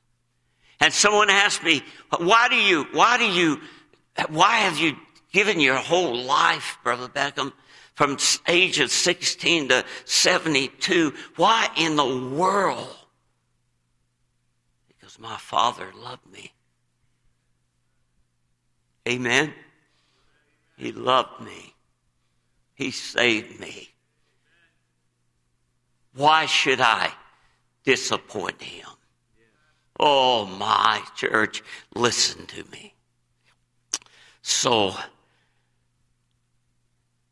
And 0.79 0.91
someone 0.91 1.29
asked 1.29 1.63
me, 1.63 1.83
why 2.17 2.47
do 2.49 2.55
you, 2.55 2.87
why 2.93 3.19
do 3.19 3.25
you, 3.25 3.61
why 4.29 4.57
have 4.57 4.79
you 4.79 4.95
given 5.31 5.59
your 5.59 5.75
whole 5.75 6.17
life, 6.17 6.79
Brother 6.83 7.07
Beckham, 7.07 7.53
from 7.93 8.17
age 8.47 8.79
of 8.79 8.89
16 8.89 9.69
to 9.69 9.85
72? 10.05 11.13
Why 11.35 11.69
in 11.77 11.95
the 11.95 12.31
world 12.35 12.95
my 15.17 15.37
Father 15.37 15.91
loved 15.95 16.25
me. 16.31 16.53
Amen. 19.07 19.53
He 20.77 20.91
loved 20.91 21.41
me. 21.41 21.73
He 22.75 22.91
saved 22.91 23.59
me. 23.59 23.89
Why 26.13 26.45
should 26.45 26.81
I 26.81 27.11
disappoint 27.83 28.61
him? 28.61 28.87
Oh, 29.99 30.45
my 30.45 31.01
church, 31.15 31.63
listen 31.95 32.45
to 32.47 32.63
me. 32.71 32.93
So, 34.41 34.95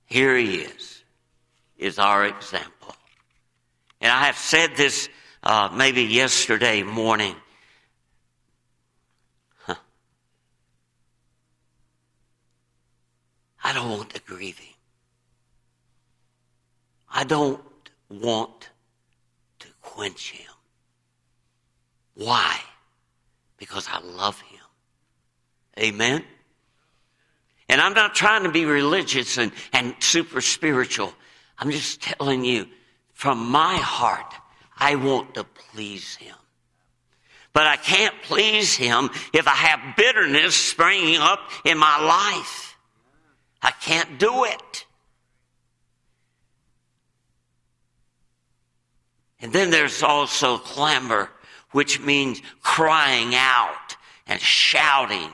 here 0.05 0.35
he 0.37 0.57
is, 0.57 1.03
is 1.77 1.99
our 1.99 2.25
example. 2.25 2.95
And 4.01 4.11
I 4.11 4.25
have 4.25 4.37
said 4.37 4.75
this 4.75 5.09
uh, 5.43 5.69
maybe 5.73 6.03
yesterday 6.03 6.83
morning. 6.83 7.35
I 13.65 13.73
don't 13.73 13.89
want 13.89 14.11
to 14.11 14.21
grieve 14.21 14.59
him. 14.59 14.75
I 17.11 17.23
don't 17.23 17.59
want 18.11 18.69
to 19.57 19.67
quench 19.81 20.33
him. 20.33 20.51
Why? 22.13 22.59
Because 23.57 23.87
I 23.91 24.01
love 24.01 24.39
him. 24.41 24.59
Amen? 25.79 26.23
And 27.67 27.81
I'm 27.81 27.93
not 27.93 28.13
trying 28.13 28.43
to 28.43 28.51
be 28.51 28.65
religious 28.65 29.39
and, 29.39 29.51
and 29.73 29.95
super 29.99 30.41
spiritual. 30.41 31.11
I'm 31.57 31.71
just 31.71 32.03
telling 32.03 32.45
you 32.45 32.67
from 33.13 33.49
my 33.49 33.77
heart, 33.77 34.31
I 34.77 34.93
want 34.93 35.33
to 35.33 35.43
please 35.43 36.15
him. 36.17 36.35
But 37.51 37.65
I 37.65 37.77
can't 37.77 38.13
please 38.21 38.75
him 38.75 39.09
if 39.33 39.47
I 39.47 39.55
have 39.55 39.95
bitterness 39.95 40.55
springing 40.55 41.17
up 41.17 41.39
in 41.63 41.79
my 41.79 41.99
life. 41.99 42.74
I 43.65 43.71
can't 43.71 44.19
do 44.19 44.43
it. 44.43 44.85
And 49.39 49.51
then 49.51 49.71
there's 49.71 50.03
also 50.03 50.59
clamor, 50.59 51.31
which 51.71 51.99
means 51.99 52.43
crying 52.61 53.33
out 53.33 53.97
and 54.27 54.39
shouting 54.39 55.31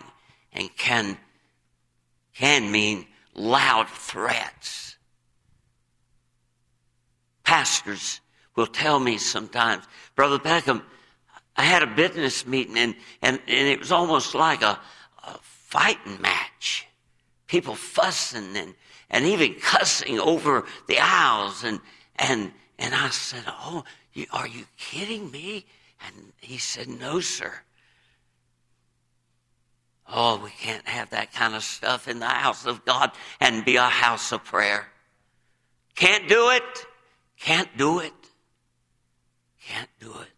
and 0.53 0.73
can, 0.77 1.17
can 2.33 2.71
mean 2.71 3.05
loud 3.35 3.89
threats. 3.89 4.95
Pastors 7.43 8.21
will 8.55 8.65
tell 8.65 8.97
me 8.97 9.17
sometimes, 9.17 9.83
Brother 10.15 10.39
Beckham, 10.39 10.83
I 11.57 11.63
had 11.63 11.83
a 11.83 11.87
business 11.87 12.47
meeting 12.47 12.77
and, 12.77 12.95
and, 13.21 13.41
and 13.45 13.67
it 13.67 13.79
was 13.79 13.91
almost 13.91 14.35
like 14.35 14.61
a, 14.61 14.79
a 15.27 15.37
fighting 15.41 16.21
match. 16.21 16.87
People 17.51 17.75
fussing 17.75 18.55
and, 18.55 18.73
and 19.09 19.25
even 19.25 19.55
cussing 19.55 20.17
over 20.21 20.63
the 20.87 20.99
aisles. 21.01 21.65
And, 21.65 21.81
and, 22.15 22.53
and 22.79 22.95
I 22.95 23.09
said, 23.09 23.43
Oh, 23.45 23.83
you, 24.13 24.25
are 24.31 24.47
you 24.47 24.63
kidding 24.77 25.29
me? 25.31 25.65
And 26.05 26.31
he 26.39 26.57
said, 26.57 26.87
No, 26.87 27.19
sir. 27.19 27.51
Oh, 30.07 30.41
we 30.41 30.49
can't 30.51 30.87
have 30.87 31.09
that 31.09 31.33
kind 31.33 31.53
of 31.53 31.61
stuff 31.61 32.07
in 32.07 32.19
the 32.19 32.25
house 32.25 32.65
of 32.65 32.85
God 32.85 33.11
and 33.41 33.65
be 33.65 33.75
a 33.75 33.81
house 33.81 34.31
of 34.31 34.45
prayer. 34.45 34.87
Can't 35.93 36.29
do 36.29 36.51
it. 36.51 36.63
Can't 37.37 37.77
do 37.77 37.99
it. 37.99 38.13
Can't 39.67 39.89
do 39.99 40.13
it. 40.21 40.31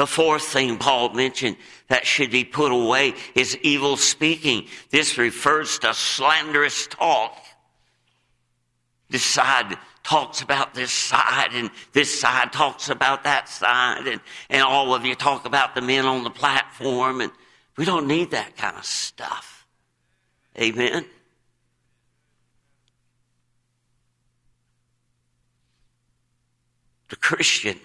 The 0.00 0.06
fourth 0.06 0.44
thing 0.44 0.78
Paul 0.78 1.12
mentioned 1.12 1.58
that 1.88 2.06
should 2.06 2.30
be 2.30 2.42
put 2.42 2.72
away 2.72 3.12
is 3.34 3.58
evil 3.58 3.98
speaking. 3.98 4.66
This 4.88 5.18
refers 5.18 5.78
to 5.80 5.92
slanderous 5.92 6.86
talk. 6.86 7.36
This 9.10 9.22
side 9.22 9.76
talks 10.02 10.40
about 10.40 10.72
this 10.72 10.90
side, 10.90 11.50
and 11.52 11.70
this 11.92 12.18
side 12.18 12.50
talks 12.50 12.88
about 12.88 13.24
that 13.24 13.46
side, 13.50 14.06
and, 14.06 14.22
and 14.48 14.62
all 14.62 14.94
of 14.94 15.04
you 15.04 15.14
talk 15.14 15.44
about 15.44 15.74
the 15.74 15.82
men 15.82 16.06
on 16.06 16.24
the 16.24 16.30
platform, 16.30 17.20
and 17.20 17.30
we 17.76 17.84
don't 17.84 18.06
need 18.06 18.30
that 18.30 18.56
kind 18.56 18.78
of 18.78 18.86
stuff. 18.86 19.66
Amen. 20.58 21.04
The 27.10 27.16
Christian 27.16 27.78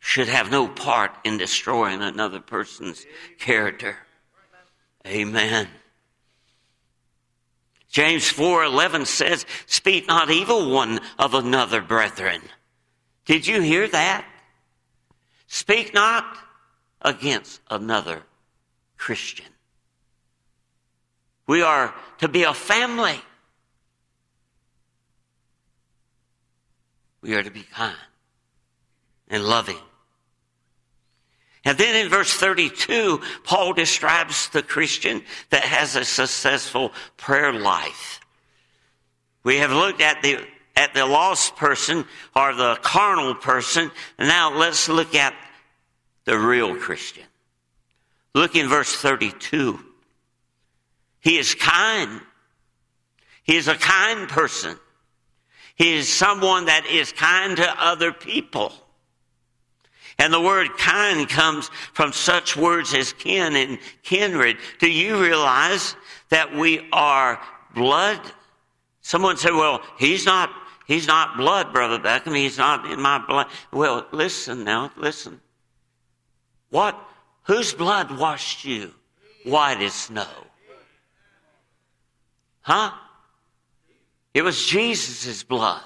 should 0.00 0.28
have 0.28 0.50
no 0.50 0.66
part 0.66 1.12
in 1.24 1.36
destroying 1.36 2.02
another 2.02 2.40
person's 2.40 3.06
character. 3.38 3.98
Amen. 5.06 5.68
James 7.90 8.28
4:11 8.30 9.04
says, 9.04 9.44
"Speak 9.66 10.06
not 10.06 10.30
evil 10.30 10.70
one 10.70 11.00
of 11.18 11.34
another, 11.34 11.80
brethren." 11.80 12.48
Did 13.24 13.46
you 13.46 13.60
hear 13.60 13.86
that? 13.88 14.24
Speak 15.46 15.92
not 15.92 16.38
against 17.02 17.60
another 17.68 18.24
Christian. 18.96 19.52
We 21.46 21.62
are 21.62 21.94
to 22.18 22.28
be 22.28 22.44
a 22.44 22.54
family. 22.54 23.20
We 27.20 27.34
are 27.34 27.42
to 27.42 27.50
be 27.50 27.64
kind 27.64 27.96
and 29.28 29.44
loving. 29.44 29.89
And 31.64 31.76
then 31.76 31.94
in 31.94 32.10
verse 32.10 32.32
32, 32.32 33.20
Paul 33.44 33.74
describes 33.74 34.48
the 34.48 34.62
Christian 34.62 35.22
that 35.50 35.62
has 35.62 35.94
a 35.94 36.04
successful 36.04 36.92
prayer 37.16 37.52
life. 37.52 38.20
We 39.42 39.56
have 39.58 39.70
looked 39.70 40.00
at 40.00 40.22
the, 40.22 40.38
at 40.74 40.94
the 40.94 41.04
lost 41.04 41.56
person 41.56 42.06
or 42.34 42.54
the 42.54 42.78
carnal 42.82 43.34
person. 43.34 43.90
Now 44.18 44.56
let's 44.56 44.88
look 44.88 45.14
at 45.14 45.34
the 46.24 46.38
real 46.38 46.76
Christian. 46.76 47.24
Look 48.34 48.56
in 48.56 48.68
verse 48.68 48.94
32. 48.94 49.78
He 51.20 51.36
is 51.36 51.54
kind. 51.54 52.20
He 53.42 53.56
is 53.56 53.68
a 53.68 53.74
kind 53.74 54.28
person. 54.28 54.78
He 55.74 55.94
is 55.94 56.08
someone 56.08 56.66
that 56.66 56.86
is 56.86 57.12
kind 57.12 57.56
to 57.56 57.82
other 57.82 58.12
people. 58.12 58.72
And 60.20 60.34
the 60.34 60.40
word 60.40 60.76
kind 60.76 61.26
comes 61.26 61.70
from 61.94 62.12
such 62.12 62.54
words 62.54 62.92
as 62.92 63.14
kin 63.14 63.56
and 63.56 63.78
kindred. 64.02 64.58
Do 64.78 64.90
you 64.90 65.18
realize 65.18 65.96
that 66.28 66.54
we 66.54 66.86
are 66.92 67.40
blood? 67.74 68.20
Someone 69.00 69.38
said, 69.38 69.52
well, 69.52 69.80
he's 69.98 70.26
not, 70.26 70.50
he's 70.86 71.06
not 71.06 71.38
blood, 71.38 71.72
Brother 71.72 71.98
Beckham. 71.98 72.36
He's 72.36 72.58
not 72.58 72.84
in 72.92 73.00
my 73.00 73.24
blood. 73.26 73.46
Well, 73.72 74.06
listen 74.12 74.62
now, 74.62 74.92
listen. 74.98 75.40
What? 76.68 77.00
Whose 77.44 77.72
blood 77.72 78.18
washed 78.18 78.66
you 78.66 78.92
white 79.44 79.80
as 79.80 79.94
snow? 79.94 80.28
Huh? 82.60 82.90
It 84.34 84.42
was 84.42 84.66
Jesus' 84.66 85.42
blood. 85.44 85.82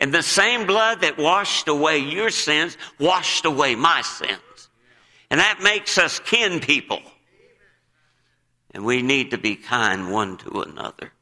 And 0.00 0.14
the 0.14 0.22
same 0.22 0.66
blood 0.66 1.02
that 1.02 1.18
washed 1.18 1.68
away 1.68 1.98
your 1.98 2.30
sins 2.30 2.78
washed 2.98 3.44
away 3.44 3.74
my 3.74 4.00
sins. 4.00 4.40
And 5.30 5.38
that 5.38 5.60
makes 5.62 5.98
us 5.98 6.18
kin 6.18 6.60
people. 6.60 7.02
And 8.72 8.84
we 8.84 9.02
need 9.02 9.32
to 9.32 9.38
be 9.38 9.56
kind 9.56 10.10
one 10.10 10.38
to 10.38 10.62
another. 10.62 11.12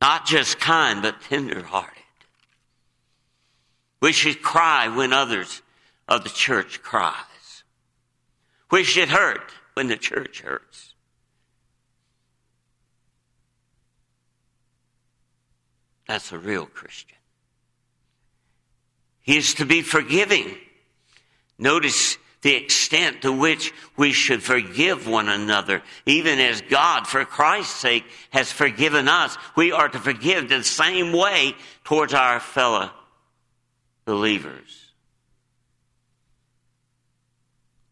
Not 0.00 0.26
just 0.26 0.58
kind, 0.58 1.02
but 1.02 1.20
tenderhearted. 1.22 1.96
We 4.00 4.12
should 4.12 4.42
cry 4.42 4.88
when 4.88 5.12
others 5.12 5.62
of 6.08 6.24
the 6.24 6.30
church 6.30 6.82
cries. 6.82 7.14
We 8.70 8.82
should 8.82 9.10
hurt 9.10 9.52
when 9.74 9.88
the 9.88 9.96
church 9.96 10.40
hurts. 10.40 10.89
That's 16.10 16.32
a 16.32 16.38
real 16.40 16.66
Christian. 16.66 17.16
He 19.20 19.36
is 19.36 19.54
to 19.54 19.64
be 19.64 19.80
forgiving. 19.80 20.56
Notice 21.56 22.18
the 22.42 22.52
extent 22.56 23.22
to 23.22 23.30
which 23.30 23.72
we 23.96 24.10
should 24.10 24.42
forgive 24.42 25.06
one 25.06 25.28
another, 25.28 25.84
even 26.06 26.40
as 26.40 26.62
God, 26.62 27.06
for 27.06 27.24
Christ's 27.24 27.78
sake, 27.78 28.04
has 28.30 28.50
forgiven 28.50 29.06
us. 29.06 29.38
We 29.54 29.70
are 29.70 29.88
to 29.88 30.00
forgive 30.00 30.48
the 30.48 30.64
same 30.64 31.12
way 31.12 31.54
towards 31.84 32.12
our 32.12 32.40
fellow 32.40 32.90
believers. 34.04 34.90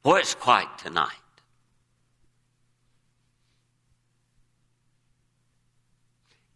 Boy, 0.03 0.19
it's 0.19 0.35
quiet 0.35 0.71
tonight. 0.77 1.13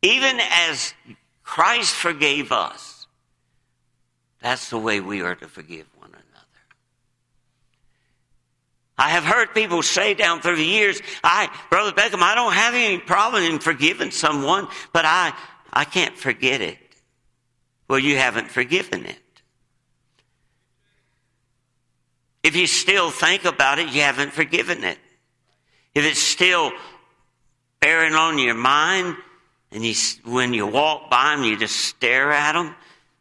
Even 0.03 0.41
as 0.41 0.93
Christ 1.53 1.95
forgave 1.95 2.51
us. 2.51 3.07
That's 4.41 4.71
the 4.71 4.79
way 4.79 5.01
we 5.01 5.21
are 5.21 5.35
to 5.35 5.47
forgive 5.47 5.87
one 5.99 6.09
another. 6.09 6.63
I 8.97 9.11
have 9.11 9.25
heard 9.25 9.53
people 9.53 9.83
say 9.83 10.15
down 10.15 10.41
through 10.41 10.57
the 10.57 10.65
years, 10.65 11.03
I, 11.23 11.55
Brother 11.69 11.93
Beckham, 11.93 12.23
I 12.23 12.35
don't 12.35 12.55
have 12.55 12.73
any 12.73 12.97
problem 12.97 13.43
in 13.43 13.59
forgiving 13.59 14.11
someone, 14.11 14.67
but 14.95 15.05
I, 15.05 15.35
I 15.71 15.85
can't 15.85 16.17
forget 16.17 16.63
it. 16.63 16.79
Well, 17.87 17.99
you 17.99 18.17
haven't 18.17 18.51
forgiven 18.51 19.05
it. 19.05 19.43
If 22.43 22.57
you 22.57 22.67
still 22.67 23.11
think 23.11 23.45
about 23.45 23.79
it, 23.79 23.91
you 23.91 24.01
haven't 24.01 24.33
forgiven 24.33 24.85
it. 24.85 24.97
If 25.95 26.07
it's 26.07 26.19
still 26.19 26.73
bearing 27.79 28.15
on 28.15 28.39
your 28.39 28.55
mind, 28.55 29.19
and 29.73 29.85
you, 29.85 29.95
when 30.25 30.53
you 30.53 30.67
walk 30.67 31.11
by 31.11 31.35
them, 31.35 31.45
you 31.45 31.59
just 31.59 31.77
stare 31.77 32.31
at 32.31 32.53
them. 32.53 32.75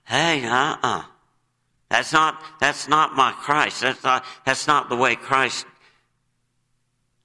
Hey, 0.03 0.45
uh-uh. 0.45 1.03
That's 1.89 2.13
not, 2.13 2.41
that's 2.59 2.87
not 2.87 3.15
my 3.15 3.31
Christ. 3.31 3.81
That's 3.81 4.03
not, 4.03 4.25
that's 4.45 4.67
not 4.67 4.89
the 4.89 4.95
way 4.95 5.15
Christ 5.15 5.65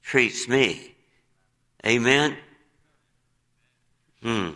treats 0.03 0.49
me. 0.49 0.95
Amen? 1.85 2.37
Hmm. 4.23 4.51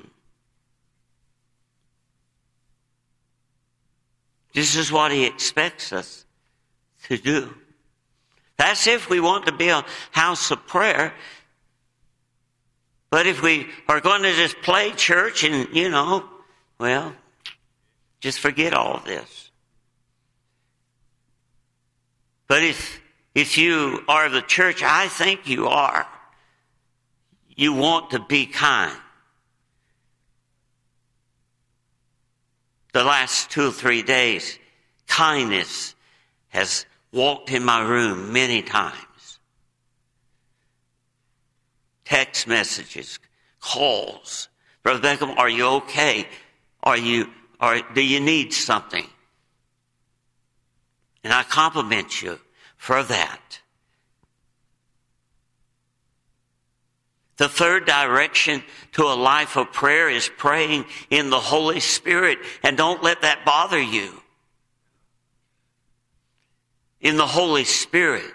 This 4.52 4.76
is 4.76 4.90
what 4.90 5.12
he 5.12 5.26
expects 5.26 5.92
us 5.92 6.24
to 7.04 7.16
do. 7.16 7.54
That's 8.56 8.86
if 8.86 9.08
we 9.08 9.20
want 9.20 9.46
to 9.46 9.52
be 9.52 9.68
a 9.68 9.84
house 10.10 10.50
of 10.50 10.66
prayer. 10.66 11.14
But 13.10 13.26
if 13.26 13.42
we 13.42 13.66
are 13.88 14.00
going 14.00 14.22
to 14.22 14.32
just 14.32 14.62
play 14.62 14.92
church 14.92 15.42
and, 15.42 15.68
you 15.74 15.90
know, 15.90 16.24
well, 16.78 17.12
just 18.20 18.38
forget 18.38 18.72
all 18.72 18.94
of 18.94 19.04
this. 19.04 19.50
But 22.46 22.62
if, 22.62 23.00
if 23.34 23.58
you 23.58 24.04
are 24.08 24.28
the 24.28 24.42
church, 24.42 24.82
I 24.82 25.08
think 25.08 25.48
you 25.48 25.66
are, 25.66 26.06
you 27.48 27.72
want 27.72 28.10
to 28.10 28.20
be 28.20 28.46
kind. 28.46 28.96
The 32.92 33.04
last 33.04 33.50
two 33.50 33.68
or 33.68 33.72
three 33.72 34.02
days, 34.02 34.58
kindness 35.06 35.94
has 36.48 36.86
walked 37.12 37.50
in 37.50 37.64
my 37.64 37.82
room 37.82 38.32
many 38.32 38.62
times. 38.62 38.98
Text 42.10 42.48
messages, 42.48 43.20
calls. 43.60 44.48
Brother 44.82 45.00
Beckham, 45.00 45.38
are 45.38 45.48
you 45.48 45.64
okay? 45.66 46.26
Are 46.82 46.98
you, 46.98 47.30
are, 47.60 47.80
do 47.94 48.02
you 48.02 48.18
need 48.18 48.52
something? 48.52 49.06
And 51.22 51.32
I 51.32 51.44
compliment 51.44 52.20
you 52.20 52.40
for 52.76 53.04
that. 53.04 53.60
The 57.36 57.48
third 57.48 57.86
direction 57.86 58.64
to 58.94 59.04
a 59.04 59.14
life 59.14 59.56
of 59.56 59.72
prayer 59.72 60.10
is 60.10 60.28
praying 60.36 60.86
in 61.10 61.30
the 61.30 61.38
Holy 61.38 61.78
Spirit, 61.78 62.38
and 62.64 62.76
don't 62.76 63.04
let 63.04 63.22
that 63.22 63.44
bother 63.44 63.80
you 63.80 64.20
in 67.00 67.16
the 67.16 67.26
Holy 67.26 67.64
Spirit. 67.64 68.32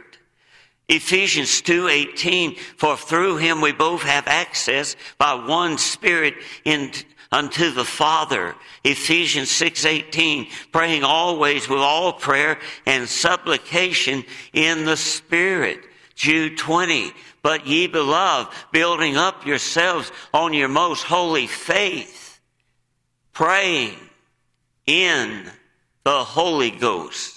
Ephesians 0.87 1.61
2:18 1.61 2.57
for 2.77 2.95
through 2.95 3.37
him 3.37 3.61
we 3.61 3.71
both 3.71 4.03
have 4.03 4.27
access 4.27 4.95
by 5.17 5.33
one 5.33 5.77
spirit 5.77 6.35
in, 6.63 6.91
unto 7.31 7.71
the 7.71 7.85
Father. 7.85 8.55
Ephesians 8.83 9.49
6:18 9.49 10.49
praying 10.71 11.03
always 11.03 11.67
with 11.67 11.79
all 11.79 12.13
prayer 12.13 12.59
and 12.85 13.09
supplication 13.09 14.23
in 14.53 14.85
the 14.85 14.97
spirit. 14.97 15.83
Jude 16.15 16.57
20 16.57 17.11
but 17.41 17.67
ye 17.67 17.85
beloved 17.85 18.51
building 18.71 19.17
up 19.17 19.45
yourselves 19.45 20.11
on 20.33 20.53
your 20.53 20.67
most 20.67 21.03
holy 21.03 21.45
faith 21.45 22.39
praying 23.33 23.97
in 24.87 25.51
the 26.03 26.23
Holy 26.23 26.71
Ghost 26.71 27.34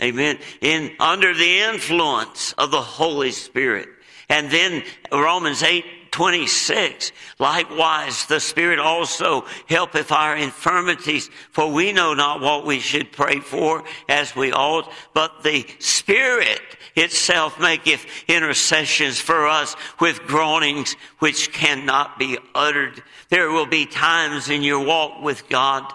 Amen. 0.00 0.38
In, 0.60 0.92
under 0.98 1.34
the 1.34 1.60
influence 1.60 2.52
of 2.54 2.70
the 2.70 2.80
Holy 2.80 3.32
Spirit. 3.32 3.88
And 4.28 4.50
then 4.50 4.82
Romans 5.12 5.62
8, 5.62 5.84
26. 6.12 7.12
Likewise, 7.38 8.26
the 8.26 8.40
Spirit 8.40 8.78
also 8.78 9.44
helpeth 9.68 10.12
our 10.12 10.36
infirmities, 10.36 11.28
for 11.50 11.70
we 11.70 11.92
know 11.92 12.14
not 12.14 12.40
what 12.40 12.64
we 12.64 12.80
should 12.80 13.12
pray 13.12 13.40
for 13.40 13.84
as 14.08 14.34
we 14.34 14.52
ought, 14.52 14.90
but 15.14 15.42
the 15.42 15.66
Spirit 15.78 16.60
itself 16.96 17.60
maketh 17.60 18.04
intercessions 18.28 19.20
for 19.20 19.46
us 19.46 19.76
with 20.00 20.22
groanings 20.22 20.96
which 21.18 21.52
cannot 21.52 22.18
be 22.18 22.38
uttered. 22.54 23.02
There 23.28 23.50
will 23.50 23.66
be 23.66 23.86
times 23.86 24.48
in 24.48 24.62
your 24.62 24.84
walk 24.84 25.22
with 25.22 25.48
God 25.48 25.92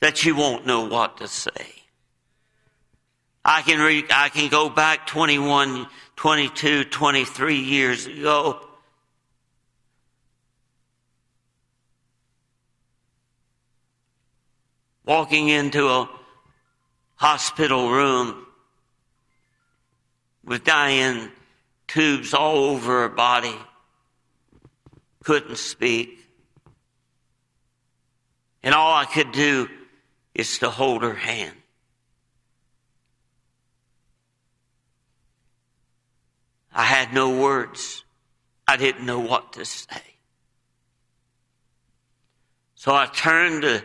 that 0.00 0.24
you 0.24 0.34
won't 0.34 0.66
know 0.66 0.86
what 0.86 1.18
to 1.18 1.28
say. 1.28 1.79
I 3.44 3.62
can 3.62 3.80
read, 3.80 4.06
I 4.10 4.28
can 4.28 4.48
go 4.50 4.68
back 4.68 5.06
21, 5.06 5.86
22, 6.16 6.84
23 6.84 7.56
years 7.56 8.06
ago. 8.06 8.66
Walking 15.06 15.48
into 15.48 15.88
a 15.88 16.08
hospital 17.16 17.90
room 17.90 18.46
with 20.44 20.64
dying 20.64 21.30
tubes 21.88 22.34
all 22.34 22.56
over 22.64 23.02
her 23.02 23.08
body, 23.08 23.56
couldn't 25.24 25.56
speak. 25.56 26.18
And 28.62 28.74
all 28.74 28.94
I 28.94 29.06
could 29.06 29.32
do 29.32 29.68
is 30.34 30.58
to 30.58 30.70
hold 30.70 31.02
her 31.02 31.14
hand. 31.14 31.59
I 36.72 36.84
had 36.84 37.12
no 37.12 37.40
words. 37.40 38.04
I 38.66 38.76
didn't 38.76 39.04
know 39.04 39.20
what 39.20 39.54
to 39.54 39.64
say. 39.64 40.02
So 42.74 42.94
I 42.94 43.06
turned 43.06 43.64
the 43.64 43.82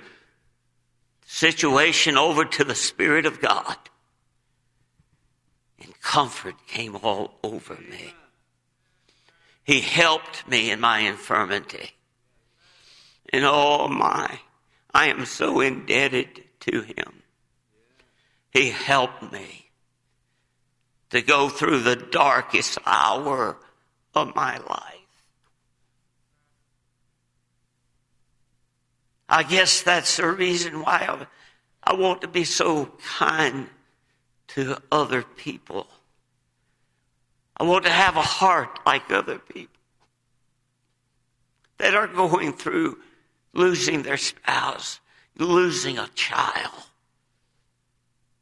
situation 1.25 2.17
over 2.17 2.45
to 2.45 2.63
the 2.63 2.75
Spirit 2.75 3.25
of 3.25 3.41
God. 3.41 3.77
And 5.81 5.99
comfort 6.01 6.55
came 6.67 6.95
all 6.95 7.37
over 7.43 7.75
me. 7.75 8.13
He 9.63 9.81
helped 9.81 10.47
me 10.47 10.69
in 10.71 10.79
my 10.79 10.99
infirmity. 10.99 11.91
And 13.33 13.43
oh 13.45 13.87
my, 13.87 14.39
I 14.93 15.07
am 15.07 15.25
so 15.25 15.59
indebted 15.59 16.43
to 16.61 16.81
him. 16.81 17.23
He 18.51 18.69
helped 18.69 19.33
me 19.33 19.64
to 21.09 21.21
go 21.21 21.49
through 21.49 21.81
the 21.81 21.95
darkest 21.95 22.77
hour 22.85 23.57
of 24.13 24.35
my 24.35 24.57
life. 24.57 24.95
I 29.27 29.43
guess 29.43 29.81
that's 29.81 30.17
the 30.17 30.27
reason 30.27 30.81
why 30.81 31.07
I, 31.07 31.91
I 31.91 31.93
want 31.95 32.21
to 32.21 32.27
be 32.27 32.43
so 32.43 32.91
kind 33.17 33.69
to 34.49 34.81
other 34.91 35.23
people. 35.23 35.87
I 37.57 37.63
want 37.63 37.85
to 37.85 37.91
have 37.91 38.17
a 38.17 38.21
heart 38.21 38.79
like 38.85 39.11
other 39.11 39.39
people 39.39 39.79
that 41.77 41.95
are 41.95 42.07
going 42.07 42.53
through 42.53 42.97
losing 43.53 44.03
their 44.03 44.17
spouse, 44.17 44.99
losing 45.37 45.97
a 45.97 46.09
child. 46.15 46.83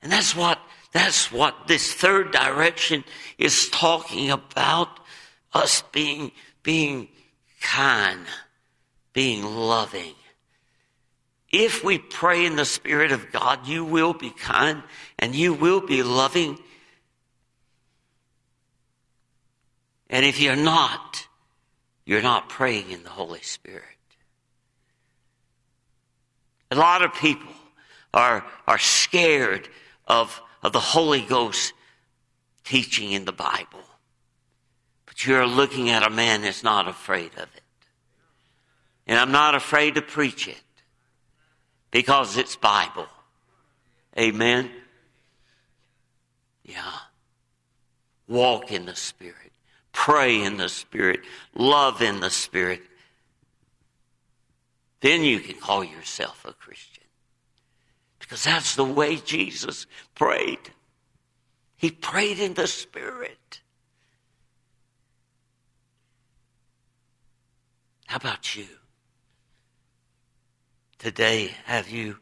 And 0.01 0.11
that's 0.11 0.35
what 0.35 0.59
that's 0.93 1.31
what 1.31 1.67
this 1.67 1.91
third 1.91 2.31
direction 2.31 3.03
is 3.37 3.67
talking 3.69 4.29
about. 4.29 4.99
Us 5.53 5.83
being, 5.91 6.31
being 6.63 7.09
kind, 7.61 8.25
being 9.13 9.43
loving. 9.43 10.15
If 11.51 11.83
we 11.83 11.99
pray 11.99 12.45
in 12.45 12.55
the 12.55 12.65
Spirit 12.65 13.11
of 13.11 13.31
God, 13.31 13.67
you 13.67 13.85
will 13.85 14.13
be 14.13 14.31
kind 14.31 14.81
and 15.19 15.35
you 15.35 15.53
will 15.53 15.81
be 15.81 16.01
loving. 16.01 16.57
And 20.09 20.25
if 20.25 20.39
you're 20.39 20.55
not, 20.55 21.27
you're 22.05 22.23
not 22.23 22.49
praying 22.49 22.89
in 22.89 23.03
the 23.03 23.09
Holy 23.09 23.41
Spirit. 23.41 23.83
A 26.71 26.75
lot 26.75 27.03
of 27.03 27.13
people 27.13 27.53
are, 28.13 28.43
are 28.67 28.79
scared 28.79 29.69
of 30.07 30.41
of 30.63 30.71
the 30.71 30.79
Holy 30.79 31.21
Ghost 31.21 31.73
teaching 32.63 33.11
in 33.11 33.25
the 33.25 33.33
Bible. 33.33 33.83
But 35.05 35.25
you're 35.25 35.45
looking 35.45 35.89
at 35.89 36.01
a 36.01 36.09
man 36.09 36.41
that's 36.41 36.63
not 36.63 36.87
afraid 36.87 37.33
of 37.33 37.43
it. 37.55 37.61
And 39.05 39.19
I'm 39.19 39.31
not 39.31 39.53
afraid 39.53 39.95
to 39.95 40.01
preach 40.01 40.47
it 40.47 40.61
because 41.91 42.37
it's 42.37 42.55
Bible. 42.55 43.07
Amen. 44.17 44.71
Yeah. 46.63 46.91
Walk 48.27 48.71
in 48.71 48.85
the 48.85 48.95
Spirit. 48.95 49.51
Pray 49.91 50.41
in 50.41 50.57
the 50.57 50.69
Spirit. 50.69 51.19
Love 51.53 52.01
in 52.01 52.21
the 52.21 52.29
Spirit. 52.29 52.81
Then 55.01 55.23
you 55.23 55.39
can 55.39 55.55
call 55.55 55.83
yourself 55.83 56.45
a 56.47 56.53
Christian. 56.53 57.02
Because 58.23 58.45
that's 58.45 58.75
the 58.75 58.85
way 58.85 59.17
Jesus 59.17 59.85
prayed. 60.15 60.71
He 61.75 61.91
prayed 61.91 62.39
in 62.39 62.53
the 62.53 62.67
Spirit. 62.67 63.59
How 68.05 68.15
about 68.15 68.55
you? 68.55 68.67
Today, 70.99 71.51
have 71.65 71.89
you 71.89 72.17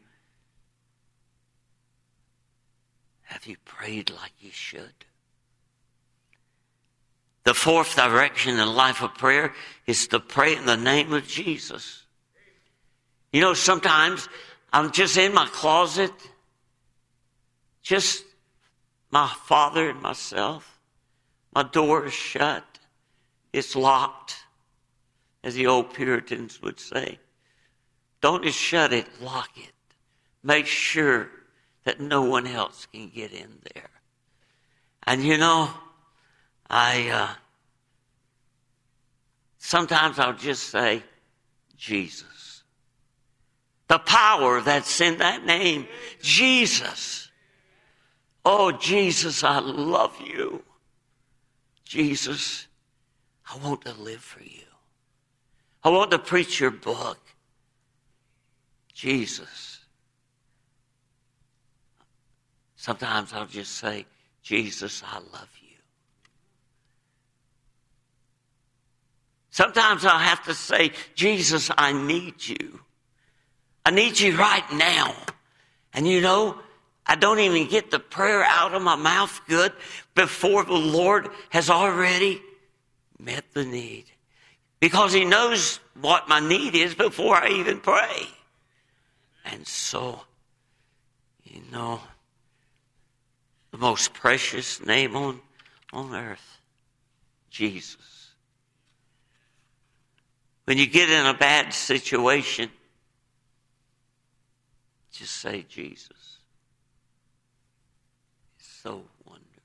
have 3.22 3.46
you 3.46 3.56
prayed 3.64 4.10
like 4.10 4.32
you 4.40 4.50
should? 4.50 5.04
The 7.44 7.54
fourth 7.54 7.94
direction 7.94 8.50
in 8.50 8.56
the 8.56 8.66
life 8.66 9.02
of 9.02 9.14
prayer 9.14 9.54
is 9.86 10.08
to 10.08 10.18
pray 10.18 10.56
in 10.56 10.66
the 10.66 10.76
name 10.76 11.12
of 11.12 11.28
Jesus. 11.28 12.04
You 13.32 13.40
know, 13.40 13.54
sometimes 13.54 14.28
I'm 14.72 14.90
just 14.90 15.16
in 15.16 15.34
my 15.34 15.46
closet, 15.46 16.12
just 17.82 18.24
my 19.10 19.28
father 19.44 19.90
and 19.90 20.00
myself. 20.00 20.80
My 21.54 21.62
door 21.62 22.06
is 22.06 22.14
shut. 22.14 22.64
It's 23.52 23.76
locked, 23.76 24.36
as 25.44 25.54
the 25.54 25.66
old 25.66 25.92
Puritans 25.92 26.62
would 26.62 26.80
say. 26.80 27.18
Don't 28.22 28.44
just 28.44 28.58
shut 28.58 28.92
it, 28.92 29.06
lock 29.20 29.50
it. 29.56 29.72
Make 30.42 30.66
sure 30.66 31.28
that 31.84 32.00
no 32.00 32.22
one 32.22 32.46
else 32.46 32.86
can 32.86 33.08
get 33.08 33.32
in 33.32 33.58
there. 33.74 33.90
And 35.04 35.22
you 35.22 35.36
know, 35.36 35.70
I 36.70 37.08
uh, 37.08 37.28
sometimes 39.58 40.18
I'll 40.18 40.32
just 40.32 40.70
say, 40.70 41.02
Jesus. 41.76 42.41
The 43.92 43.98
power 43.98 44.62
that's 44.62 45.02
in 45.02 45.18
that 45.18 45.44
name, 45.44 45.86
Jesus. 46.22 47.30
Oh, 48.42 48.72
Jesus, 48.72 49.44
I 49.44 49.58
love 49.58 50.18
you. 50.18 50.62
Jesus, 51.84 52.68
I 53.52 53.58
want 53.58 53.82
to 53.82 53.92
live 53.92 54.22
for 54.22 54.42
you. 54.42 54.64
I 55.84 55.90
want 55.90 56.10
to 56.12 56.18
preach 56.18 56.58
your 56.58 56.70
book. 56.70 57.18
Jesus. 58.94 59.80
Sometimes 62.76 63.34
I'll 63.34 63.44
just 63.44 63.72
say, 63.72 64.06
Jesus, 64.42 65.02
I 65.04 65.16
love 65.18 65.50
you. 65.60 65.76
Sometimes 69.50 70.06
I'll 70.06 70.18
have 70.18 70.42
to 70.44 70.54
say, 70.54 70.92
Jesus, 71.14 71.70
I 71.76 71.92
need 71.92 72.48
you. 72.48 72.80
I 73.84 73.90
need 73.90 74.18
you 74.18 74.36
right 74.36 74.64
now. 74.72 75.14
And 75.92 76.06
you 76.06 76.20
know, 76.20 76.58
I 77.06 77.16
don't 77.16 77.40
even 77.40 77.68
get 77.68 77.90
the 77.90 77.98
prayer 77.98 78.44
out 78.44 78.74
of 78.74 78.82
my 78.82 78.96
mouth 78.96 79.40
good 79.48 79.72
before 80.14 80.64
the 80.64 80.72
Lord 80.72 81.28
has 81.50 81.68
already 81.68 82.40
met 83.18 83.44
the 83.52 83.64
need. 83.64 84.04
Because 84.80 85.12
He 85.12 85.24
knows 85.24 85.80
what 86.00 86.28
my 86.28 86.40
need 86.40 86.74
is 86.74 86.94
before 86.94 87.36
I 87.36 87.48
even 87.48 87.80
pray. 87.80 88.28
And 89.44 89.66
so, 89.66 90.20
you 91.44 91.60
know, 91.70 92.00
the 93.72 93.78
most 93.78 94.12
precious 94.12 94.84
name 94.84 95.16
on, 95.16 95.40
on 95.92 96.14
earth, 96.14 96.58
Jesus. 97.50 98.30
When 100.64 100.78
you 100.78 100.86
get 100.86 101.10
in 101.10 101.26
a 101.26 101.34
bad 101.34 101.72
situation, 101.72 102.70
just 105.12 105.36
say 105.36 105.64
Jesus. 105.68 106.38
It's 108.58 108.68
so 108.82 109.02
wonderful. 109.26 109.62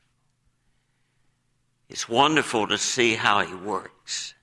It's 1.89 2.09
wonderful 2.09 2.67
to 2.67 2.77
see 2.77 3.15
how 3.15 3.41
He 3.43 3.53
works. 3.53 4.33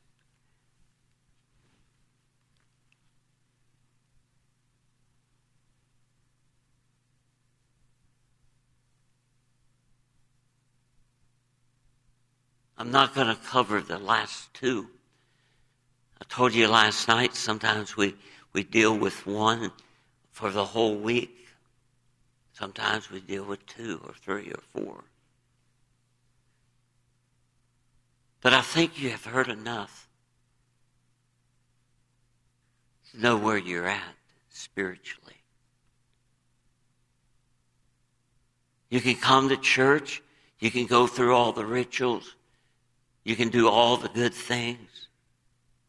I'm 12.76 12.90
not 12.90 13.14
going 13.14 13.28
to 13.28 13.40
cover 13.46 13.80
the 13.80 13.98
last 13.98 14.52
two. 14.52 14.88
I 16.20 16.24
told 16.28 16.54
you 16.54 16.68
last 16.68 17.08
night, 17.08 17.34
sometimes 17.34 17.96
we, 17.96 18.14
we 18.52 18.64
deal 18.64 18.96
with 18.98 19.26
one 19.26 19.70
for 20.34 20.50
the 20.50 20.64
whole 20.64 20.96
week. 20.96 21.46
Sometimes 22.52 23.08
we 23.08 23.20
deal 23.20 23.44
with 23.44 23.64
two 23.66 24.00
or 24.04 24.12
three 24.14 24.50
or 24.50 24.60
four. 24.74 25.04
But 28.40 28.52
I 28.52 28.60
think 28.60 29.00
you 29.00 29.10
have 29.10 29.24
heard 29.24 29.48
enough 29.48 30.08
to 33.12 33.20
know 33.20 33.36
where 33.36 33.56
you're 33.56 33.86
at 33.86 34.16
spiritually. 34.50 35.36
You 38.90 39.00
can 39.00 39.14
come 39.14 39.48
to 39.50 39.56
church, 39.56 40.20
you 40.58 40.70
can 40.70 40.86
go 40.86 41.06
through 41.06 41.34
all 41.34 41.52
the 41.52 41.64
rituals, 41.64 42.34
you 43.22 43.36
can 43.36 43.50
do 43.50 43.68
all 43.68 43.96
the 43.96 44.08
good 44.08 44.34
things 44.34 45.06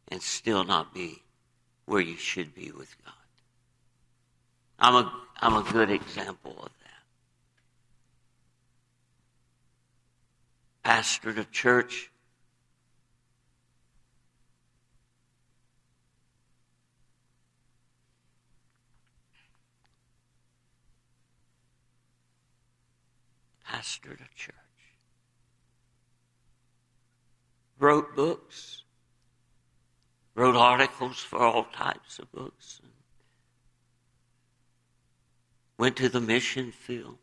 and 0.09 0.21
still 0.21 0.63
not 0.63 0.93
be 0.93 1.23
where 1.85 2.01
you 2.01 2.15
should 2.15 2.53
be 2.53 2.71
with 2.71 2.95
God. 3.03 3.24
I'm 4.79 4.95
a, 4.95 5.13
I'm 5.39 5.55
a 5.55 5.71
good 5.71 5.89
example 5.89 6.55
of 6.59 6.69
that. 10.83 10.89
Pastored 10.89 11.37
a 11.37 11.45
church. 11.45 12.11
Pastored 23.67 24.21
a 24.21 24.29
church 24.35 24.55
wrote 27.79 28.15
books, 28.15 28.83
wrote 30.33 30.55
articles 30.55 31.19
for 31.19 31.39
all 31.39 31.65
types 31.65 32.19
of 32.19 32.31
books, 32.31 32.81
went 35.77 35.95
to 35.97 36.09
the 36.09 36.21
mission 36.21 36.71
field. 36.71 37.17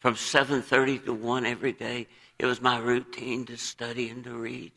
From 0.00 0.14
7.30 0.14 1.06
to 1.06 1.14
1 1.14 1.46
every 1.46 1.72
day, 1.72 2.06
it 2.38 2.46
was 2.46 2.60
my 2.60 2.78
routine 2.78 3.46
to 3.46 3.56
study 3.56 4.10
and 4.10 4.22
to 4.24 4.34
read. 4.34 4.72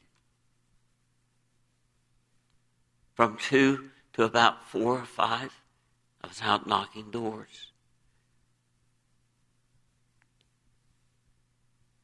From 3.16 3.38
2 3.38 3.90
to 4.14 4.24
about 4.24 4.66
4 4.70 5.00
or 5.00 5.06
5, 5.06 5.62
I 6.24 6.28
was 6.28 6.42
out 6.42 6.68
knocking 6.68 7.12
doors. 7.12 7.72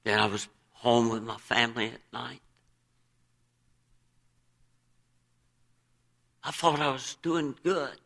Then 0.03 0.19
I 0.19 0.25
was 0.25 0.47
home 0.71 1.09
with 1.09 1.23
my 1.23 1.37
family 1.37 1.87
at 1.87 2.01
night. 2.11 2.41
I 6.43 6.51
thought 6.51 6.81
I 6.81 6.91
was 6.91 7.15
doing 7.21 7.55
good. 7.63 7.97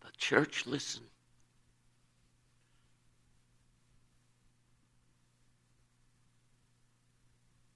But, 0.00 0.03
church, 0.16 0.66
listen. 0.66 1.02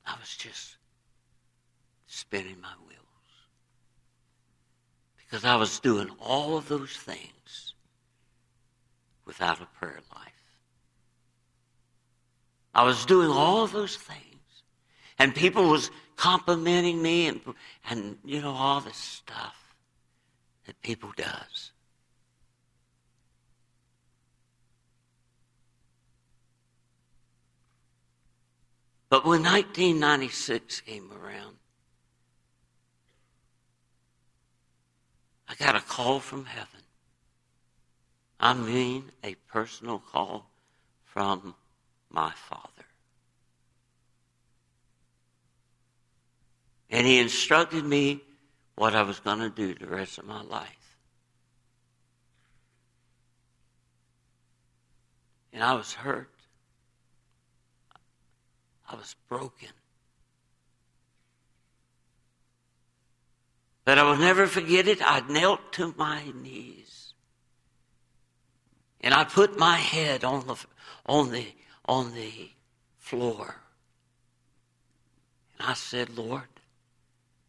I 0.07 0.15
was 0.19 0.35
just 0.37 0.77
spinning 2.07 2.61
my 2.61 2.73
wheels. 2.87 2.99
Because 5.19 5.45
I 5.45 5.57
was 5.57 5.79
doing 5.81 6.09
all 6.21 6.57
of 6.57 6.69
those 6.69 6.97
things 6.97 7.75
without 9.27 9.61
a 9.61 9.67
prayer 9.79 10.01
life. 10.15 10.33
I 12.75 12.85
was 12.85 13.05
doing 13.05 13.29
all 13.29 13.63
of 13.63 13.73
those 13.73 13.97
things. 13.97 14.25
And 15.19 15.35
people 15.35 15.69
was 15.69 15.91
complimenting 16.17 17.03
me 17.03 17.27
and, 17.27 17.41
and 17.91 18.19
you 18.25 18.41
know, 18.41 18.53
all 18.53 18.81
this 18.81 18.97
stuff 18.97 19.75
that 20.67 20.81
people 20.81 21.13
does. 21.17 21.73
But 29.11 29.25
when 29.25 29.43
1996 29.43 30.83
came 30.83 31.11
around, 31.13 31.57
I 35.49 35.55
got 35.55 35.77
a 35.77 35.81
call 35.81 36.21
from 36.21 36.45
heaven. 36.45 36.81
I 38.39 38.53
mean, 38.53 39.11
a 39.25 39.35
personal 39.51 39.99
call 39.99 40.51
from 41.05 41.55
my 42.11 42.31
Father. 42.33 42.69
And 46.91 47.07
He 47.07 47.19
instructed 47.19 47.85
me 47.85 48.21
what 48.77 48.95
I 48.95 49.03
was 49.03 49.21
going 49.21 49.41
to 49.41 49.51
do 49.51 49.75
the 49.75 49.87
rest 49.87 50.19
of 50.19 50.27
my 50.27 50.43
life. 50.43 50.97
And 55.53 55.65
I 55.65 55.73
was 55.75 55.95
hurt. 55.95 56.31
I 58.89 58.95
was 58.97 59.15
broken. 59.29 59.69
But 63.85 63.99
I 63.99 64.03
will 64.03 64.17
never 64.17 64.47
forget 64.47 64.87
it. 64.87 65.01
I 65.03 65.21
knelt 65.29 65.73
to 65.75 65.95
my 65.97 66.23
knees. 66.35 67.15
And 69.01 69.15
I 69.15 69.25
put 69.25 69.59
my 69.59 69.77
head 69.77 70.25
on 70.25 70.47
the, 70.47 70.57
on 71.07 71.31
the 71.31 71.47
on 71.89 72.15
the 72.15 72.51
floor. 72.99 73.57
And 75.59 75.69
I 75.69 75.75
said, 75.75 76.17
Lord, 76.17 76.43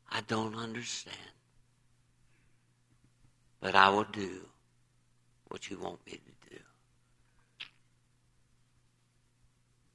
I 0.09 0.21
don't 0.21 0.55
understand. 0.55 1.15
But 3.59 3.75
I 3.75 3.89
will 3.89 4.05
do 4.05 4.39
what 5.49 5.69
you 5.69 5.77
want 5.77 5.99
me 6.05 6.13
to 6.13 6.17
do. 6.17 6.28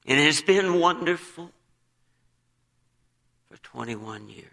And 0.05 0.19
it's 0.19 0.41
been 0.41 0.79
wonderful 0.79 1.51
for 3.49 3.57
21 3.57 4.29
years. 4.29 4.51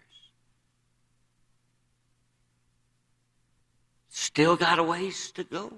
Still 4.09 4.55
got 4.55 4.79
a 4.79 4.83
ways 4.83 5.31
to 5.31 5.43
go. 5.43 5.73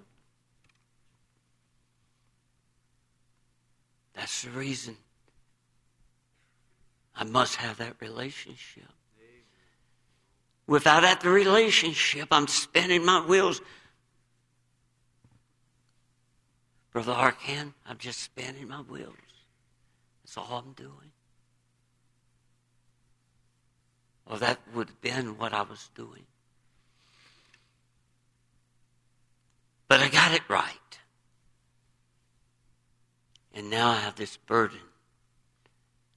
That's 4.14 4.44
the 4.44 4.52
reason 4.52 4.96
I 7.16 7.26
must 7.26 7.58
have 7.58 7.78
that 7.78 7.96
relationship. 8.00 8.84
Without 10.68 11.02
that 11.02 11.24
relationship, 11.24 12.30
I'm 12.32 12.48
spinning 12.48 13.06
my 13.06 13.22
wheels. 13.22 13.62
Brother 16.92 17.14
Arkan, 17.14 17.74
I'm 17.86 17.98
just 17.98 18.22
spinning 18.22 18.70
my 18.70 18.78
wheels. 18.78 19.25
That's 20.26 20.38
all 20.38 20.64
I'm 20.66 20.74
doing. 20.74 21.12
Well, 24.28 24.40
that 24.40 24.60
would 24.74 24.88
have 24.90 25.02
been 25.02 25.38
what 25.38 25.54
I 25.54 25.62
was 25.62 25.92
doing. 25.94 26.24
But 29.88 30.00
I 30.00 30.10
got 30.10 30.34
it 30.34 30.42
right. 30.50 31.00
And 33.54 33.70
now 33.70 33.92
I 33.92 33.98
have 33.98 34.16
this 34.16 34.36
burden 34.36 34.80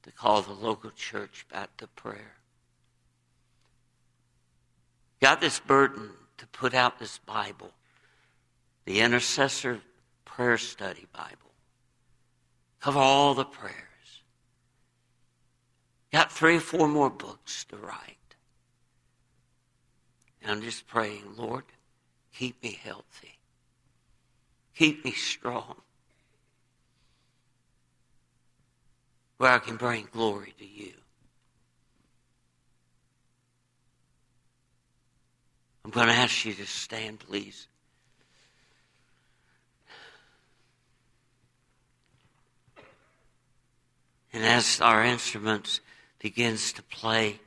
to 0.04 0.10
call 0.10 0.40
the 0.40 0.54
local 0.54 0.90
church 0.90 1.44
back 1.52 1.76
to 1.76 1.86
prayer. 1.88 2.36
Got 5.20 5.42
this 5.42 5.60
burden 5.60 6.12
to 6.38 6.46
put 6.46 6.72
out 6.72 6.98
this 6.98 7.18
Bible, 7.18 7.72
the 8.86 9.00
Intercessor 9.00 9.80
Prayer 10.24 10.56
Study 10.56 11.04
Bible. 11.12 11.52
Cover 12.80 13.00
all 13.00 13.34
the 13.34 13.44
prayers. 13.44 13.87
Got 16.12 16.32
three 16.32 16.56
or 16.56 16.60
four 16.60 16.88
more 16.88 17.10
books 17.10 17.64
to 17.66 17.76
write. 17.76 18.16
And 20.42 20.50
I'm 20.50 20.62
just 20.62 20.86
praying, 20.86 21.24
Lord, 21.36 21.64
keep 22.34 22.62
me 22.62 22.78
healthy. 22.82 23.38
Keep 24.74 25.04
me 25.04 25.12
strong. 25.12 25.76
Where 29.36 29.52
I 29.52 29.58
can 29.58 29.76
bring 29.76 30.08
glory 30.10 30.54
to 30.58 30.66
you. 30.66 30.92
I'm 35.84 35.90
going 35.90 36.08
to 36.08 36.12
ask 36.12 36.44
you 36.44 36.54
to 36.54 36.66
stand, 36.66 37.20
please. 37.20 37.66
And 44.32 44.44
as 44.44 44.80
our 44.80 45.04
instruments 45.04 45.80
begins 46.18 46.72
to 46.72 46.82
play 46.82 47.40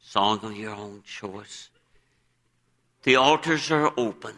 song 0.00 0.40
of 0.42 0.56
your 0.56 0.74
own 0.74 1.02
choice, 1.04 1.70
the 3.02 3.16
altars 3.16 3.70
are 3.70 3.92
open. 3.96 4.34